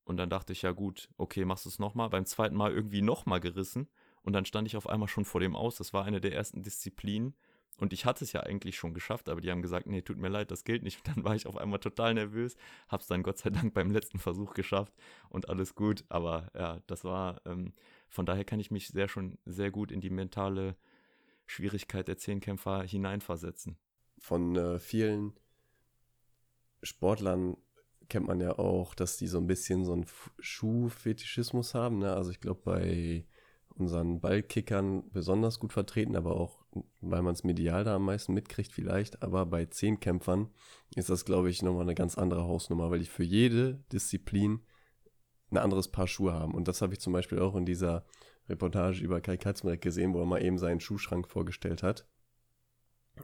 [0.04, 2.08] Und dann dachte ich, ja gut, okay, machst du es nochmal.
[2.10, 3.88] Beim zweiten Mal irgendwie nochmal gerissen.
[4.22, 5.76] Und dann stand ich auf einmal schon vor dem Aus.
[5.76, 7.34] Das war eine der ersten Disziplinen.
[7.78, 10.28] Und ich hatte es ja eigentlich schon geschafft, aber die haben gesagt, nee, tut mir
[10.28, 10.98] leid, das gilt nicht.
[10.98, 12.56] Und dann war ich auf einmal total nervös,
[12.88, 14.92] hab's dann Gott sei Dank beim letzten Versuch geschafft
[15.30, 16.04] und alles gut.
[16.08, 17.72] Aber ja, das war, ähm,
[18.08, 20.76] von daher kann ich mich sehr schon sehr gut in die mentale
[21.46, 23.76] Schwierigkeit der Zehnkämpfer hineinversetzen.
[24.22, 25.32] Von äh, vielen
[26.80, 27.56] Sportlern
[28.08, 30.06] kennt man ja auch, dass die so ein bisschen so einen
[30.38, 31.98] Schuhfetischismus haben.
[31.98, 32.14] Ne?
[32.14, 33.26] Also ich glaube, bei
[33.74, 36.64] unseren Ballkickern besonders gut vertreten, aber auch,
[37.00, 39.24] weil man es medial da am meisten mitkriegt vielleicht.
[39.24, 40.50] Aber bei Zehnkämpfern
[40.94, 44.60] ist das, glaube ich, nochmal eine ganz andere Hausnummer, weil die für jede Disziplin
[45.50, 46.54] ein anderes Paar Schuhe haben.
[46.54, 48.06] Und das habe ich zum Beispiel auch in dieser
[48.48, 52.06] Reportage über Kai Katzmarek gesehen, wo er mal eben seinen Schuhschrank vorgestellt hat.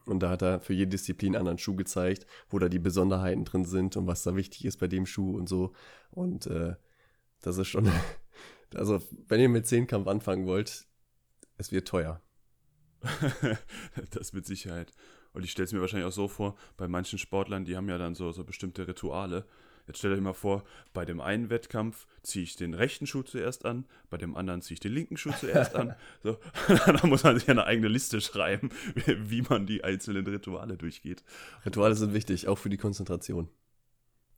[0.04, 3.44] Und da hat er für jede Disziplin einen anderen Schuh gezeigt, wo da die Besonderheiten
[3.44, 5.72] drin sind und was da wichtig ist bei dem Schuh und so.
[6.10, 6.74] Und äh,
[7.40, 7.90] das ist schon,
[8.74, 10.86] also wenn ihr mit Zehnkampf anfangen wollt,
[11.56, 12.20] es wird teuer.
[14.10, 14.92] das mit Sicherheit.
[15.32, 17.98] Und ich stelle es mir wahrscheinlich auch so vor, bei manchen Sportlern, die haben ja
[17.98, 19.46] dann so, so bestimmte Rituale.
[19.88, 23.64] Jetzt stellt euch mal vor, bei dem einen Wettkampf ziehe ich den rechten Schuh zuerst
[23.64, 25.96] an, bei dem anderen ziehe ich den linken Schuh zuerst an.
[26.22, 28.70] So, da muss man sich eine eigene Liste schreiben,
[29.06, 31.24] wie man die einzelnen Rituale durchgeht.
[31.64, 33.48] Rituale sind wichtig, auch für die Konzentration.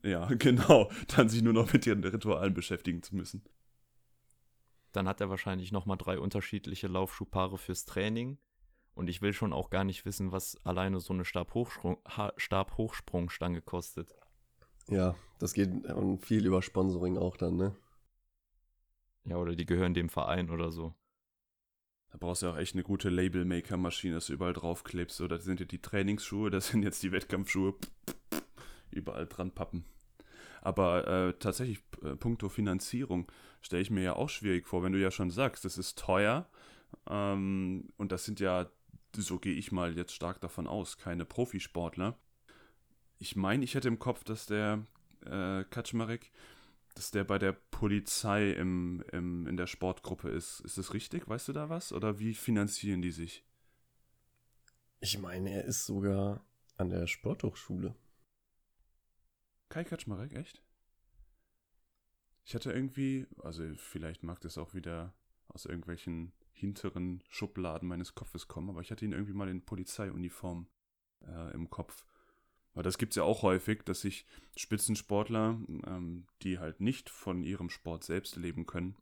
[0.02, 0.90] Ja, genau.
[1.08, 3.42] Dann sich nur noch mit ihren Ritualen beschäftigen zu müssen.
[4.92, 8.38] Dann hat er wahrscheinlich nochmal drei unterschiedliche Laufschuhpaare fürs Training.
[8.94, 11.98] Und ich will schon auch gar nicht wissen, was alleine so eine Stabhochsprung,
[12.36, 14.14] Stabhochsprungstange kostet.
[14.90, 17.76] Ja, das geht und viel über Sponsoring auch dann, ne?
[19.24, 20.94] Ja, oder die gehören dem Verein oder so.
[22.10, 25.16] Da brauchst du ja auch echt eine gute Labelmaker-Maschine, dass du überall draufklebst.
[25.16, 27.74] So, das sind ja die Trainingsschuhe, das sind jetzt die Wettkampfschuhe.
[28.90, 29.84] Überall dran pappen.
[30.62, 33.30] Aber äh, tatsächlich, äh, puncto Finanzierung,
[33.62, 36.48] stelle ich mir ja auch schwierig vor, wenn du ja schon sagst, das ist teuer.
[37.08, 38.68] Ähm, und das sind ja,
[39.16, 42.18] so gehe ich mal jetzt stark davon aus, keine Profisportler.
[43.20, 44.86] Ich meine, ich hätte im Kopf, dass der
[45.26, 46.32] äh, Kaczmarek,
[46.94, 50.60] dass der bei der Polizei im, im, in der Sportgruppe ist.
[50.60, 51.28] Ist das richtig?
[51.28, 51.92] Weißt du da was?
[51.92, 53.44] Oder wie finanzieren die sich?
[55.00, 56.42] Ich meine, er ist sogar
[56.76, 57.94] an der Sporthochschule.
[59.68, 60.62] Kai Kaczmarek, echt?
[62.44, 65.14] Ich hatte irgendwie, also vielleicht mag das auch wieder
[65.48, 70.68] aus irgendwelchen hinteren Schubladen meines Kopfes kommen, aber ich hatte ihn irgendwie mal in Polizeiuniform
[71.26, 72.06] äh, im Kopf.
[72.74, 74.24] Aber das gibt es ja auch häufig, dass sich
[74.56, 78.96] Spitzensportler, ähm, die halt nicht von ihrem Sport selbst leben können,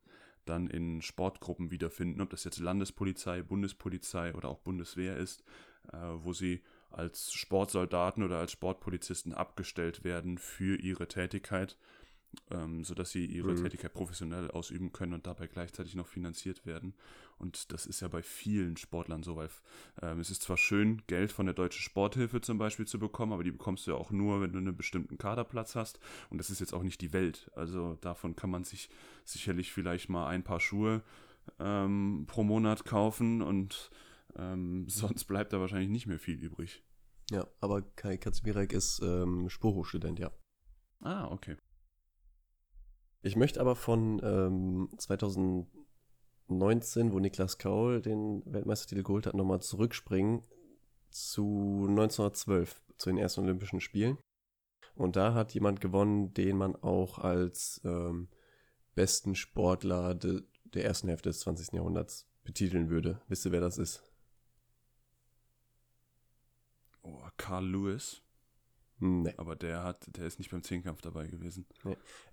[0.45, 5.43] dann in Sportgruppen wiederfinden, ob das jetzt Landespolizei, Bundespolizei oder auch Bundeswehr ist,
[5.91, 11.77] äh, wo sie als Sportsoldaten oder als Sportpolizisten abgestellt werden für ihre Tätigkeit,
[12.51, 13.63] ähm, sodass sie ihre Mhm.
[13.63, 16.93] Tätigkeit professionell ausüben können und dabei gleichzeitig noch finanziert werden.
[17.37, 19.49] Und das ist ja bei vielen Sportlern so, weil
[20.01, 23.43] ähm, es ist zwar schön, Geld von der Deutschen Sporthilfe zum Beispiel zu bekommen, aber
[23.43, 25.99] die bekommst du ja auch nur, wenn du einen bestimmten Kaderplatz hast.
[26.29, 27.49] Und das ist jetzt auch nicht die Welt.
[27.55, 28.89] Also davon kann man sich
[29.25, 31.01] sicherlich vielleicht mal ein paar Schuhe
[31.59, 33.89] ähm, pro Monat kaufen und
[34.35, 36.83] ähm, sonst bleibt da wahrscheinlich nicht mehr viel übrig.
[37.31, 40.31] Ja, aber Kai Katzmirek ist ähm, Spurhochstudent, ja.
[41.01, 41.55] Ah, okay.
[43.21, 50.43] Ich möchte aber von ähm, 2019, wo Niklas Kaul den Weltmeistertitel geholt hat, nochmal zurückspringen
[51.09, 54.17] zu 1912, zu den ersten Olympischen Spielen.
[54.95, 58.29] Und da hat jemand gewonnen, den man auch als ähm,
[58.95, 61.73] besten Sportler de, der ersten Hälfte des 20.
[61.73, 63.21] Jahrhunderts betiteln würde.
[63.27, 64.03] Wisst ihr, wer das ist?
[67.01, 68.21] Oh, Carl Lewis.
[68.99, 69.33] Nee.
[69.37, 71.65] Aber der hat, der ist nicht beim Zehnkampf dabei gewesen.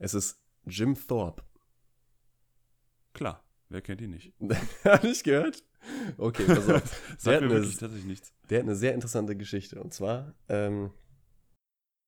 [0.00, 1.42] Es ist Jim Thorpe.
[3.12, 4.34] Klar, wer kennt ihn nicht?
[4.84, 5.64] Hat nicht gehört?
[6.18, 7.14] Okay, pass auf.
[7.18, 8.34] Sagt hat, mir eine, wirklich tatsächlich nichts.
[8.50, 9.80] der hat eine sehr interessante Geschichte.
[9.80, 10.90] Und zwar ähm,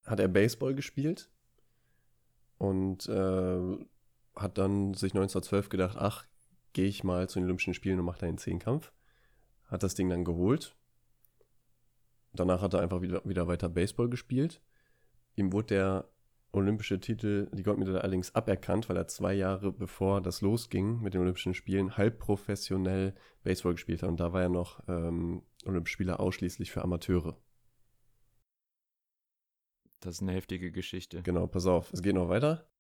[0.05, 1.31] hat er Baseball gespielt
[2.59, 3.87] und äh,
[4.35, 6.27] hat dann sich 1912 gedacht, ach,
[6.73, 8.93] gehe ich mal zu den Olympischen Spielen und mache da den Zehnkampf.
[9.67, 10.77] Hat das Ding dann geholt.
[12.33, 14.61] Danach hat er einfach wieder, wieder weiter Baseball gespielt.
[15.37, 16.09] Ihm wurde der
[16.53, 21.21] olympische Titel, die Goldmedaille allerdings aberkannt, weil er zwei Jahre bevor das losging mit den
[21.21, 24.09] Olympischen Spielen halb professionell Baseball gespielt hat.
[24.09, 27.39] Und da war er noch ähm, Olympische Spieler ausschließlich für Amateure.
[30.01, 31.23] Das ist eine heftige Geschichte.
[31.23, 32.71] Genau, pass auf, es geht noch weiter.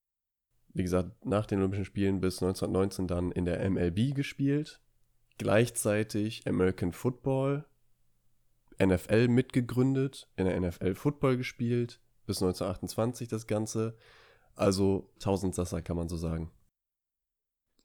[0.73, 4.81] Wie gesagt, nach den Olympischen Spielen bis 1919 dann in der MLB gespielt.
[5.37, 7.65] Gleichzeitig American Football,
[8.83, 13.97] NFL mitgegründet, in der NFL Football gespielt, bis 1928 das Ganze.
[14.55, 16.51] Also Tausendsasser kann man so sagen.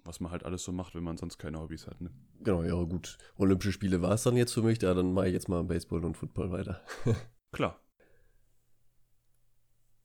[0.03, 2.01] Was man halt alles so macht, wenn man sonst keine Hobbys hat.
[2.01, 2.12] Ne?
[2.41, 3.17] Genau, ja gut.
[3.38, 6.03] Olympische Spiele war es dann jetzt für mich, ja, dann mache ich jetzt mal Baseball
[6.03, 6.82] und Football weiter.
[7.53, 7.79] Klar.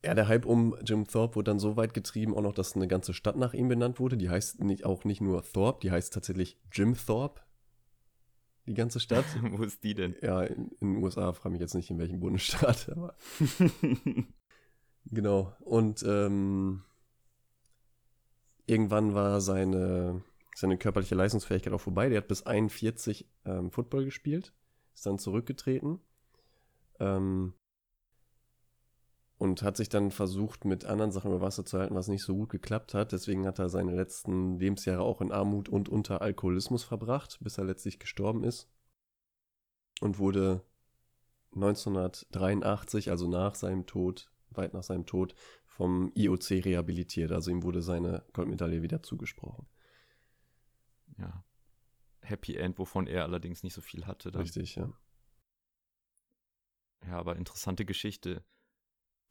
[0.05, 2.87] Ja, der Hype um Jim Thorpe wurde dann so weit getrieben, auch noch, dass eine
[2.87, 4.15] ganze Stadt nach ihm benannt wurde.
[4.15, 7.41] Die heißt nicht, auch nicht nur Thorpe, die heißt tatsächlich Jim Thorpe.
[8.69, 9.25] Die ganze Stadt.
[9.41, 10.15] Wo ist die denn?
[10.21, 13.15] ja, in, in den USA, frage mich jetzt nicht, in welchem Bundesstaat, aber
[15.05, 15.55] genau.
[15.61, 16.83] Und ähm,
[18.67, 20.21] irgendwann war seine,
[20.53, 22.09] seine körperliche Leistungsfähigkeit auch vorbei.
[22.09, 24.53] Der hat bis 41 ähm, Football gespielt,
[24.93, 25.99] ist dann zurückgetreten.
[26.99, 27.55] Ähm,
[29.39, 32.35] und hat sich dann versucht, mit anderen Sachen über Wasser zu halten, was nicht so
[32.35, 33.13] gut geklappt hat.
[33.13, 37.63] Deswegen hat er seine letzten Lebensjahre auch in Armut und unter Alkoholismus verbracht, bis er
[37.63, 38.69] letztlich gestorben ist.
[40.01, 40.65] Und wurde
[41.55, 47.31] 1983, also nach seinem Tod, weit nach seinem Tod, vom IOC rehabilitiert.
[47.31, 49.67] Also ihm wurde seine Goldmedaille wieder zugesprochen.
[51.17, 51.45] Ja.
[52.19, 54.31] Happy End, wovon er allerdings nicht so viel hatte.
[54.31, 54.41] Dann.
[54.41, 54.91] Richtig, ja.
[57.07, 58.43] Ja, aber interessante Geschichte.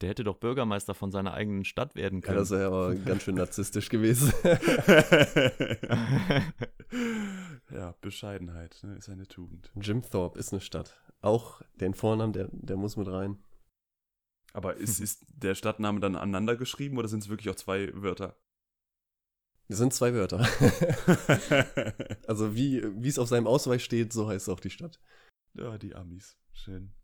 [0.00, 2.38] Der hätte doch Bürgermeister von seiner eigenen Stadt werden Ja, können.
[2.38, 4.32] das wäre aber ganz schön narzisstisch gewesen.
[7.70, 9.72] ja, Bescheidenheit ne, ist eine Tugend.
[9.80, 11.00] Jim Thorpe ist eine Stadt.
[11.20, 13.38] Auch den Vornamen, der, der muss mit rein.
[14.52, 18.37] Aber ist, ist der Stadtname dann aneinander geschrieben oder sind es wirklich auch zwei Wörter?
[19.68, 20.38] Das sind zwei Wörter.
[22.26, 25.00] also wie, wie es auf seinem Ausweis steht, so heißt auch die Stadt.
[25.54, 26.38] ja, die Amis.
[26.52, 26.94] Schön.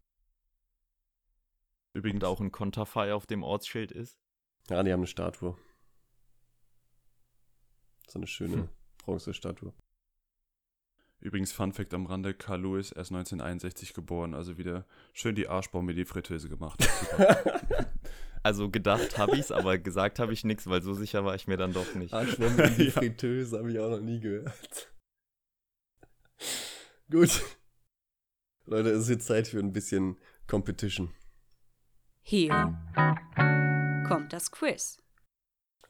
[1.95, 4.19] Übrigens auch ein Konterfei auf dem Ortsschild ist.
[4.69, 5.57] Ja, die haben eine Statue.
[8.09, 8.69] So eine schöne Hm.
[8.99, 9.73] Bronzestatue.
[11.21, 15.87] Übrigens, Fun Fact am Rande: Carl Lewis erst 1961 geboren, also wieder schön die Arschbaum
[15.87, 16.87] mit die Fritteuse gemacht.
[18.47, 21.57] Also gedacht habe ich's, aber gesagt habe ich nichts, weil so sicher war ich mir
[21.57, 22.13] dann doch nicht.
[22.13, 22.91] Arschwurm in die Ja.
[22.91, 24.93] Fritteuse habe ich auch noch nie gehört.
[27.11, 27.43] Gut.
[28.67, 31.11] Leute, es ist jetzt Zeit für ein bisschen Competition.
[32.27, 32.49] Hier
[34.09, 34.97] kommt das Quiz.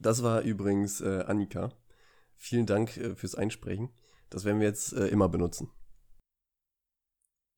[0.01, 1.73] Das war übrigens äh, Annika.
[2.35, 3.91] Vielen Dank äh, fürs Einsprechen.
[4.31, 5.71] Das werden wir jetzt äh, immer benutzen.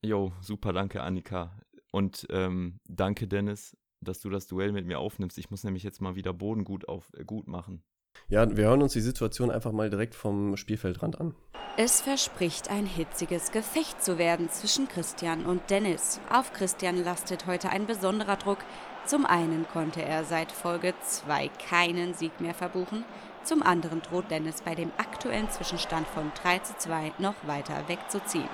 [0.05, 1.59] Jo, super, danke Annika.
[1.91, 5.39] Und ähm, danke Dennis, dass du das Duell mit mir aufnimmst.
[5.39, 7.83] Ich muss nämlich jetzt mal wieder Boden gut, auf, äh, gut machen.
[8.29, 11.35] Ja, wir hören uns die Situation einfach mal direkt vom Spielfeldrand an.
[11.79, 16.19] Es verspricht ein hitziges Gefecht zu werden zwischen Christian und Dennis.
[16.31, 18.57] Auf Christian lastet heute ein besonderer Druck.
[19.05, 23.05] Zum einen konnte er seit Folge 2 keinen Sieg mehr verbuchen.
[23.43, 28.49] Zum anderen droht Dennis bei dem aktuellen Zwischenstand von 3 zu 2 noch weiter wegzuziehen.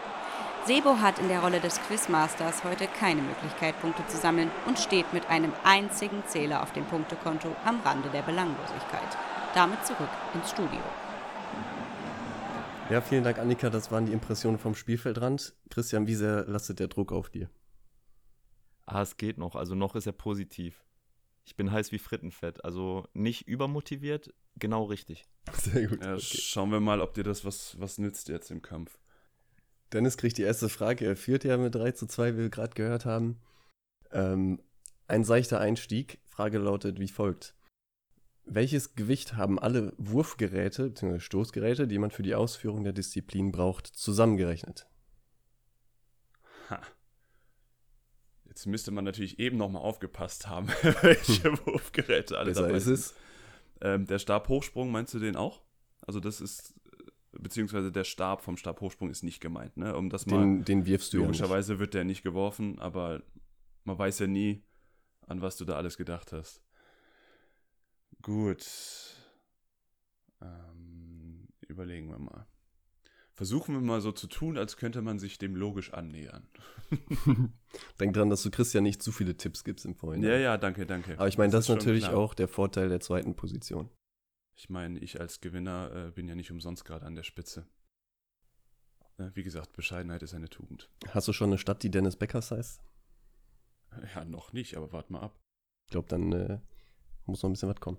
[0.65, 5.11] Sebo hat in der Rolle des Quizmasters heute keine Möglichkeit, Punkte zu sammeln und steht
[5.13, 9.17] mit einem einzigen Zähler auf dem Punktekonto am Rande der Belanglosigkeit.
[9.53, 10.79] Damit zurück ins Studio.
[12.89, 13.69] Ja, vielen Dank, Annika.
[13.69, 15.53] Das waren die Impressionen vom Spielfeldrand.
[15.69, 17.49] Christian, wie sehr lastet der Druck auf dir?
[18.85, 20.83] Ah, es geht noch, also noch ist er positiv.
[21.45, 25.25] Ich bin heiß wie Frittenfett, also nicht übermotiviert, genau richtig.
[25.53, 26.03] Sehr gut.
[26.03, 26.21] Ja, okay.
[26.21, 28.97] Schauen wir mal, ob dir das was, was nützt jetzt im Kampf.
[29.91, 31.05] Dennis kriegt die erste Frage.
[31.05, 33.39] Er führt ja mit 3 zu 2, wie wir gerade gehört haben.
[34.11, 34.61] Ähm,
[35.07, 36.19] ein seichter Einstieg.
[36.25, 37.55] Frage lautet wie folgt.
[38.45, 41.19] Welches Gewicht haben alle Wurfgeräte bzw.
[41.19, 44.87] Stoßgeräte, die man für die Ausführung der Disziplin braucht, zusammengerechnet?
[46.69, 46.81] Ha.
[48.45, 50.67] Jetzt müsste man natürlich eben noch mal aufgepasst haben,
[51.01, 52.93] welche Wurfgeräte alle Besser dabei ist sind.
[52.93, 53.13] es.
[53.81, 55.61] Ähm, der Stabhochsprung, meinst du den auch?
[56.01, 56.75] Also das ist,
[57.33, 59.95] äh, beziehungsweise der Stab vom Stabhochsprung ist nicht gemeint, ne?
[59.95, 61.39] Um das mal, Den, den wirfst du ja nicht.
[61.39, 63.23] logischerweise wird der nicht geworfen, aber
[63.85, 64.63] man weiß ja nie,
[65.27, 66.61] an was du da alles gedacht hast.
[68.23, 68.65] Gut.
[70.41, 72.47] Ähm, überlegen wir mal.
[73.33, 76.47] Versuchen wir mal so zu tun, als könnte man sich dem logisch annähern.
[77.99, 80.29] Denk dran, dass du Christian nicht zu viele Tipps gibst im Vorhinein.
[80.29, 81.13] Ja, ja, danke, danke.
[81.13, 82.17] Aber ich meine, das, ist ist natürlich klar.
[82.17, 83.89] auch der Vorteil der zweiten Position.
[84.55, 87.67] Ich meine, ich als Gewinner äh, bin ja nicht umsonst gerade an der Spitze.
[89.17, 90.89] Äh, wie gesagt, Bescheidenheit ist eine Tugend.
[91.09, 92.81] Hast du schon eine Stadt, die Dennis Beckers heißt?
[94.15, 95.39] Ja, noch nicht, aber wart mal ab.
[95.87, 96.59] Ich glaube, dann äh,
[97.25, 97.97] muss noch ein bisschen was kommen.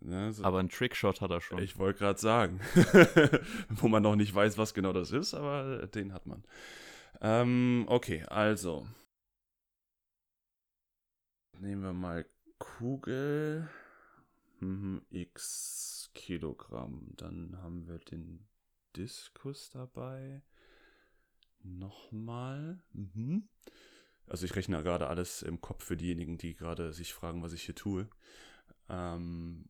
[0.00, 1.58] Ne, so- Aber einen Trickshot hat er schon.
[1.58, 2.60] Ich wollte gerade sagen,
[3.70, 6.44] wo man noch nicht weiß, was genau das ist, aber den hat man.
[7.20, 8.86] Ähm, okay, also.
[11.58, 12.26] Nehmen wir mal
[12.58, 13.68] Kugel.
[14.60, 17.12] Mhm, x Kilogramm.
[17.16, 18.46] Dann haben wir den
[18.96, 20.42] Diskus dabei.
[21.62, 22.82] Nochmal.
[22.92, 23.48] Mhm.
[24.26, 27.62] Also ich rechne gerade alles im Kopf für diejenigen, die gerade sich fragen, was ich
[27.62, 28.08] hier tue.
[28.88, 29.68] Ähm,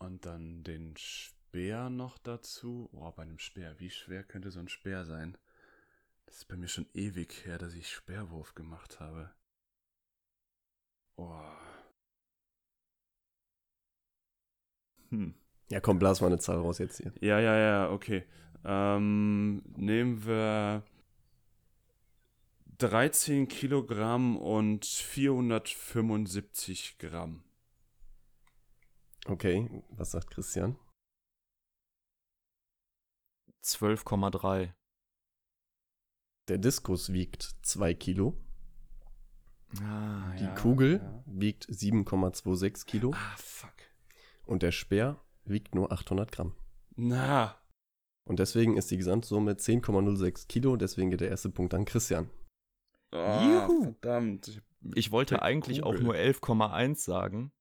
[0.00, 2.88] und dann den Speer noch dazu.
[2.92, 3.78] Oh, bei einem Speer.
[3.78, 5.38] Wie schwer könnte so ein Speer sein?
[6.26, 9.30] Das ist bei mir schon ewig her, dass ich Speerwurf gemacht habe.
[11.16, 11.42] Oh.
[15.10, 15.34] Hm.
[15.68, 17.12] Ja, komm, blas mal eine Zahl raus jetzt hier.
[17.20, 18.24] Ja, ja, ja, okay.
[18.64, 20.82] Ähm, nehmen wir
[22.78, 27.44] 13 Kilogramm und 475 Gramm.
[29.30, 30.76] Okay, was sagt Christian?
[33.64, 34.72] 12,3.
[36.48, 38.36] Der Diskus wiegt 2 Kilo.
[39.82, 41.22] Ah, Die ja, Kugel ja.
[41.26, 43.12] wiegt 7,26 Kilo.
[43.14, 43.72] Ah, fuck.
[44.46, 46.56] Und der Speer wiegt nur 800 Gramm.
[46.96, 47.56] Na.
[48.28, 50.76] Und deswegen ist die Gesamtsumme 10,06 Kilo.
[50.76, 52.30] Deswegen geht der erste Punkt an Christian.
[53.12, 53.82] Oh, Juhu.
[53.84, 54.48] verdammt.
[54.48, 54.60] Ich-
[54.96, 56.02] Ich wollte eigentlich auch Kugel.
[56.04, 57.52] nur 11,1 sagen,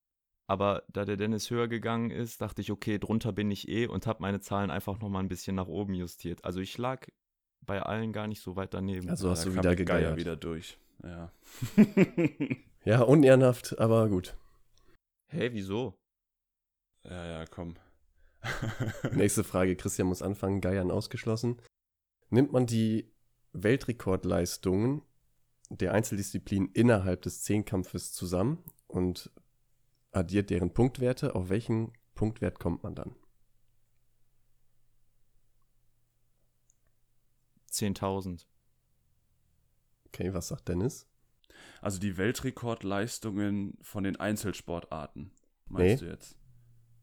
[0.50, 4.08] aber da der Dennis höher gegangen ist, dachte ich, okay, drunter bin ich eh und
[4.08, 6.44] habe meine Zahlen einfach noch mal ein bisschen nach oben justiert.
[6.44, 7.08] Also ich lag
[7.62, 9.10] bei allen gar nicht so weit daneben.
[9.10, 10.18] Also hast da du wieder der Geier gegeiert.
[10.18, 10.78] wieder durch.
[11.04, 11.32] Ja.
[12.86, 14.38] Ja, unehrenhaft, aber gut.
[15.28, 16.00] Hä, wieso?
[17.04, 17.76] ja, ja, komm.
[19.12, 19.76] Nächste Frage.
[19.76, 20.62] Christian muss anfangen.
[20.62, 21.62] Geiern ausgeschlossen.
[22.30, 23.12] Nimmt man die
[23.52, 25.02] Weltrekordleistungen
[25.70, 29.30] der Einzeldisziplinen innerhalb des Zehnkampfes zusammen und
[30.20, 33.16] addiert deren Punktwerte, auf welchen Punktwert kommt man dann?
[37.72, 38.46] 10.000.
[40.08, 41.08] Okay, was sagt Dennis?
[41.82, 45.32] Also die Weltrekordleistungen von den Einzelsportarten,
[45.68, 46.08] meinst Nee.
[46.08, 46.38] du jetzt?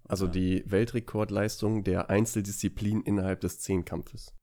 [0.08, 0.30] Also Ah.
[0.30, 4.34] die Weltrekordleistung der Einzeldisziplinen innerhalb des Zehnkampfes.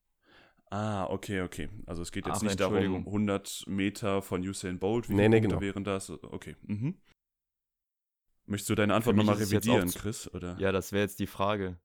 [0.69, 1.69] Ah, okay, okay.
[1.85, 3.05] Also es geht jetzt Ach, nicht darum, Entschuldigung.
[3.05, 5.61] 100 Meter von Usain Bolt, wie Nee, nee, genau.
[5.61, 6.09] wären das?
[6.09, 6.99] Okay, mhm.
[8.45, 10.27] Möchtest du deine Antwort nochmal revidieren, zu- Chris?
[10.33, 11.77] Oder Ja, das wäre jetzt die Frage.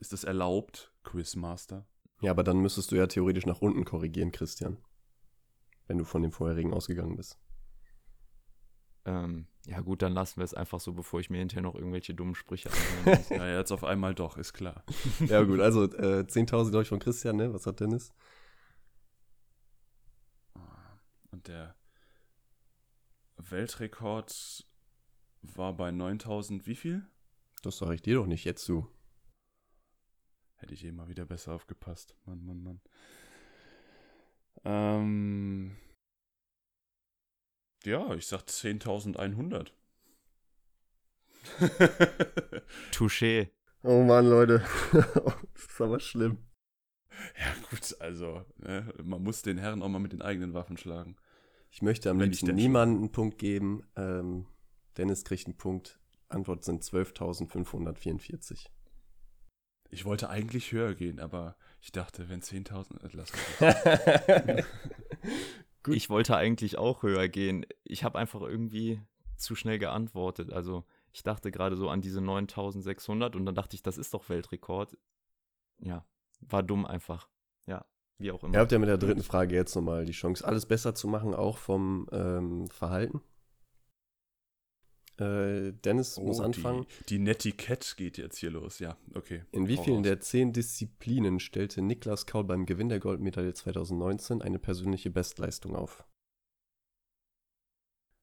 [0.00, 1.86] ist das erlaubt, Quizmaster?
[2.20, 4.78] Ja, aber dann müsstest du ja theoretisch nach unten korrigieren, Christian.
[5.86, 7.38] Wenn du von dem vorherigen ausgegangen bist.
[9.06, 12.14] Ähm, ja gut, dann lassen wir es einfach so, bevor ich mir hinterher noch irgendwelche
[12.14, 13.28] dummen Sprüche anhören muss.
[13.30, 14.84] Ja, jetzt auf einmal doch, ist klar.
[15.26, 17.54] ja, gut, also äh, 10.000 glaube ich von Christian, ne?
[17.54, 18.12] Was hat Dennis?
[21.30, 21.74] Und der
[23.38, 24.66] Weltrekord
[25.42, 27.06] war bei 9000 wie viel?
[27.62, 28.88] Das sage ich dir doch nicht jetzt zu.
[30.56, 32.16] Hätte ich eh mal wieder besser aufgepasst.
[32.26, 32.80] Mann, Mann, Mann.
[34.64, 35.76] Ähm.
[37.84, 39.72] Ja, ich sag 10.100.
[42.92, 43.50] Touché.
[43.82, 44.62] Oh Mann, Leute.
[44.92, 46.38] das ist aber schlimm.
[47.38, 51.16] ja, gut, also, ne, man muss den Herren auch mal mit den eigenen Waffen schlagen.
[51.70, 53.84] Ich möchte am Wenn liebsten niemandem einen Punkt geben.
[53.96, 54.46] Ähm,
[55.00, 55.98] Dennis kriegt einen Punkt.
[56.28, 58.66] Antwort sind 12.544.
[59.88, 63.02] Ich wollte eigentlich höher gehen, aber ich dachte, wenn 10.000.
[63.02, 64.64] Äh, lass mich.
[65.82, 65.96] Gut.
[65.96, 67.64] Ich wollte eigentlich auch höher gehen.
[67.82, 69.00] Ich habe einfach irgendwie
[69.36, 70.52] zu schnell geantwortet.
[70.52, 74.28] Also ich dachte gerade so an diese 9600 und dann dachte ich, das ist doch
[74.28, 74.98] Weltrekord.
[75.78, 76.04] Ja,
[76.40, 77.30] war dumm einfach.
[77.64, 77.86] Ja,
[78.18, 78.52] wie auch immer.
[78.52, 81.34] Ihr habt ja mit der dritten Frage jetzt nochmal die Chance, alles besser zu machen,
[81.34, 83.22] auch vom ähm, Verhalten.
[85.20, 86.86] Äh, Dennis muss Oh, anfangen.
[87.00, 89.44] Die, die Netiquette geht jetzt hier los, ja, okay.
[89.52, 94.58] In wie vielen der zehn Disziplinen stellte Niklas Kaul beim Gewinn der Goldmedaille 2019 eine
[94.58, 96.04] persönliche Bestleistung auf?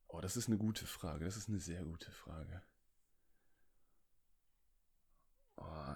[0.08, 1.26] Oh, das ist eine gute Frage.
[1.26, 2.64] Das ist eine sehr gute Frage.
[5.58, 5.96] Oh,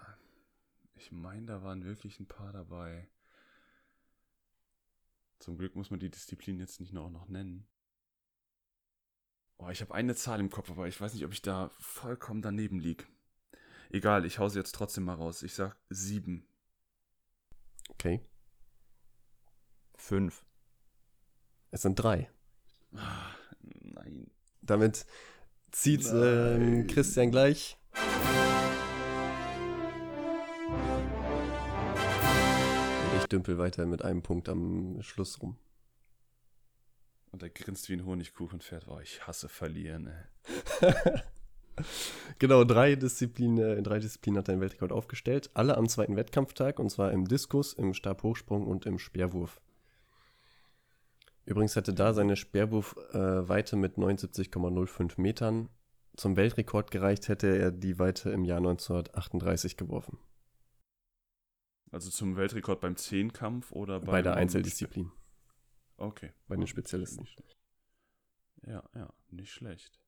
[0.93, 3.09] ich meine, da waren wirklich ein paar dabei.
[5.39, 7.65] Zum Glück muss man die Disziplin jetzt nicht nur auch noch nennen.
[9.63, 12.41] Oh, ich habe eine Zahl im Kopf, aber ich weiß nicht, ob ich da vollkommen
[12.41, 13.03] daneben liege.
[13.91, 15.43] Egal, ich hause jetzt trotzdem mal raus.
[15.43, 16.47] Ich sag sieben.
[17.89, 18.21] Okay.
[19.95, 20.43] Fünf.
[21.69, 22.31] Es sind drei.
[22.95, 23.35] Ah,
[23.81, 24.31] nein.
[24.63, 25.05] Damit
[25.71, 26.87] zieht ähm.
[26.87, 27.77] Christian gleich.
[33.19, 35.55] Ich dümpel weiter mit einem Punkt am Schluss rum.
[37.31, 38.87] Und er grinst wie ein Honigkuchenpferd.
[38.87, 40.11] Oh, ich hasse verlieren.
[40.81, 40.93] Ey.
[42.37, 45.49] Genau, drei Disziplinen, äh, in drei Disziplinen hat er den Weltrekord aufgestellt.
[45.53, 49.61] Alle am zweiten Wettkampftag und zwar im Diskus, im Stabhochsprung und im Speerwurf.
[51.45, 55.69] Übrigens hatte da seine Speerwurfweite mit 79,05 Metern
[56.15, 60.19] zum Weltrekord gereicht, hätte er die Weite im Jahr 1938 geworfen.
[61.91, 65.11] Also zum Weltrekord beim Zehnkampf oder Bei der Einzeldisziplin,
[66.01, 66.31] Okay.
[66.47, 67.21] bei den Spezialisten.
[67.21, 67.57] Nicht schlecht.
[68.63, 69.99] Ja, ja, nicht schlecht.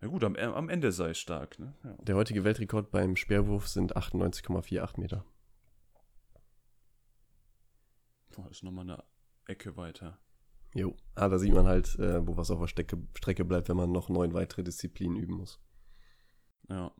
[0.00, 1.74] Ja gut, am, am Ende sei es stark, ne?
[1.84, 1.96] Ja.
[2.02, 5.24] Der heutige Weltrekord beim Speerwurf sind 98,48 Meter.
[8.34, 9.04] Boah, ist nochmal eine
[9.46, 10.18] Ecke weiter.
[10.74, 13.76] Jo, ah, da sieht man halt, äh, wo was auf der Strecke, Strecke bleibt, wenn
[13.76, 15.60] man noch neun weitere Disziplinen üben muss.
[16.68, 16.92] Ja.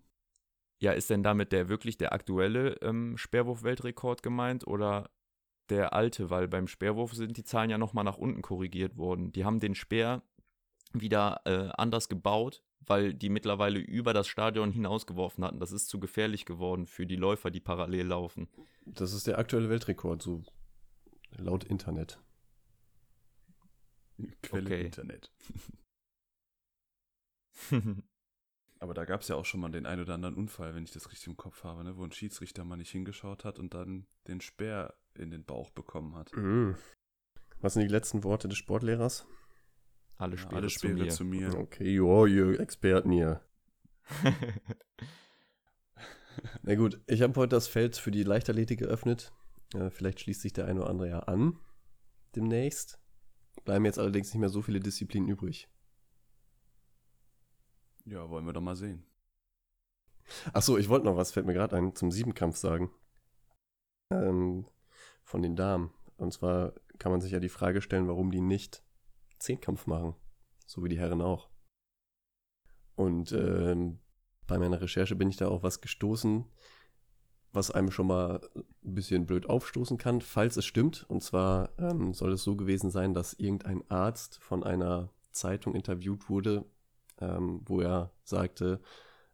[0.78, 5.10] Ja, ist denn damit der wirklich der aktuelle ähm, Speerwurf-Weltrekord gemeint oder
[5.68, 6.30] der alte?
[6.30, 9.32] Weil beim Speerwurf sind die Zahlen ja nochmal nach unten korrigiert worden.
[9.32, 10.22] Die haben den Speer
[10.92, 15.60] wieder äh, anders gebaut, weil die mittlerweile über das Stadion hinausgeworfen hatten.
[15.60, 18.48] Das ist zu gefährlich geworden für die Läufer, die parallel laufen.
[18.86, 20.42] Das ist der aktuelle Weltrekord, so
[21.36, 22.20] laut Internet.
[24.42, 24.84] Quelle Okay.
[24.84, 25.32] Internet.
[28.82, 30.90] Aber da gab es ja auch schon mal den ein oder anderen Unfall, wenn ich
[30.90, 31.96] das richtig im Kopf habe, ne?
[31.96, 36.16] wo ein Schiedsrichter mal nicht hingeschaut hat und dann den Speer in den Bauch bekommen
[36.16, 36.34] hat.
[36.34, 36.74] Mhm.
[37.60, 39.24] Was sind die letzten Worte des Sportlehrers?
[40.16, 41.50] Alle Ja, Speere, alle Speere zu mir.
[41.50, 41.60] zu mir.
[41.60, 43.40] Okay, jo, ihr Experten hier.
[46.62, 49.32] Na gut, ich habe heute das Feld für die Leichtathletik geöffnet.
[49.74, 51.56] Äh, vielleicht schließt sich der eine oder andere ja an
[52.34, 52.98] demnächst.
[53.64, 55.68] Bleiben jetzt allerdings nicht mehr so viele Disziplinen übrig.
[58.04, 59.04] Ja, wollen wir doch mal sehen.
[60.52, 62.90] Achso, ich wollte noch was, fällt mir gerade ein, zum Siebenkampf sagen.
[64.10, 64.66] Ähm,
[65.24, 65.92] von den Damen.
[66.16, 68.82] Und zwar kann man sich ja die Frage stellen, warum die nicht
[69.38, 70.14] Zehnkampf machen.
[70.66, 71.48] So wie die Herren auch.
[72.94, 73.98] Und ähm,
[74.46, 76.44] bei meiner Recherche bin ich da auf was gestoßen,
[77.52, 81.04] was einem schon mal ein bisschen blöd aufstoßen kann, falls es stimmt.
[81.08, 86.28] Und zwar ähm, soll es so gewesen sein, dass irgendein Arzt von einer Zeitung interviewt
[86.28, 86.64] wurde,
[87.22, 88.80] ähm, wo er sagte,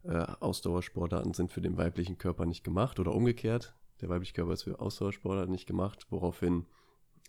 [0.04, 3.74] äh, Ausdauersportarten sind für den weiblichen Körper nicht gemacht oder umgekehrt.
[4.00, 6.66] Der weibliche Körper ist für Ausdauersportarten nicht gemacht, woraufhin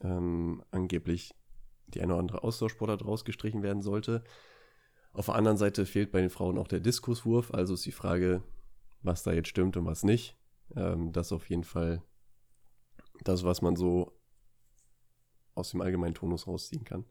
[0.01, 1.33] ähm, angeblich
[1.87, 4.23] die eine oder andere Ausdauersportart rausgestrichen werden sollte.
[5.13, 8.43] Auf der anderen Seite fehlt bei den Frauen auch der Diskuswurf, also ist die Frage,
[9.01, 10.37] was da jetzt stimmt und was nicht.
[10.75, 12.03] Ähm, das ist auf jeden Fall
[13.23, 14.19] das, was man so
[15.55, 17.05] aus dem allgemeinen Tonus rausziehen kann.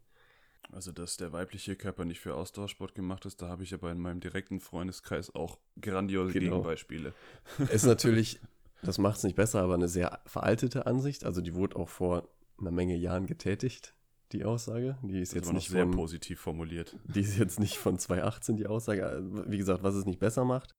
[0.71, 3.99] Also, dass der weibliche Körper nicht für Ausdauersport gemacht ist, da habe ich aber in
[3.99, 6.57] meinem direkten Freundeskreis auch grandiose Genau.
[6.57, 7.13] Gegenbeispiele.
[7.71, 8.39] Ist natürlich,
[8.83, 11.23] das macht es nicht besser, aber eine sehr veraltete Ansicht.
[11.25, 12.29] Also die wurde auch vor
[12.59, 13.95] einer Menge Jahren getätigt,
[14.31, 14.97] die Aussage.
[15.01, 16.95] Die ist Das jetzt nicht sehr von, positiv formuliert.
[17.05, 19.07] die ist jetzt nicht von 2018 die Aussage.
[19.07, 20.71] Also, Wie gesagt, was es nicht besser macht.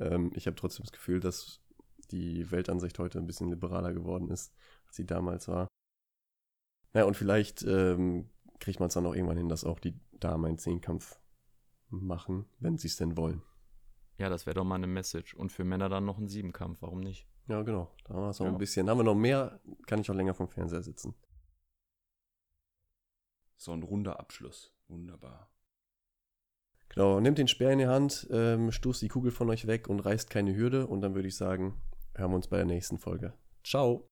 [0.00, 1.60] Ähm, ich habe trotzdem das Gefühl, dass
[2.10, 4.52] die Weltansicht heute ein bisschen liberaler geworden ist,
[4.88, 5.68] als sie damals war.
[6.94, 8.28] Ja, und vielleicht ähm,
[8.60, 11.18] kriegt man es dann auch irgendwann hin, dass auch die Damen einen Zehnkampf
[11.88, 13.42] machen, wenn sie es denn wollen.
[14.18, 15.34] Ja, das wäre doch mal eine Message.
[15.34, 17.26] Und für Männer dann noch ein Siebenkampf, warum nicht?
[17.48, 17.90] Ja, genau.
[18.04, 18.52] Da haben wir es noch Ja.
[18.52, 18.88] ein bisschen.
[18.88, 21.14] Haben wir noch mehr, kann ich auch länger vom Fernseher sitzen.
[23.56, 24.72] So ein runder Abschluss.
[24.88, 25.50] Wunderbar.
[26.90, 30.00] Genau, nehmt den Speer in die Hand, ähm, stoßt die Kugel von euch weg und
[30.00, 30.86] reißt keine Hürde.
[30.86, 31.80] Und dann würde ich sagen,
[32.14, 33.32] hören wir uns bei der nächsten Folge.
[33.64, 34.09] Ciao.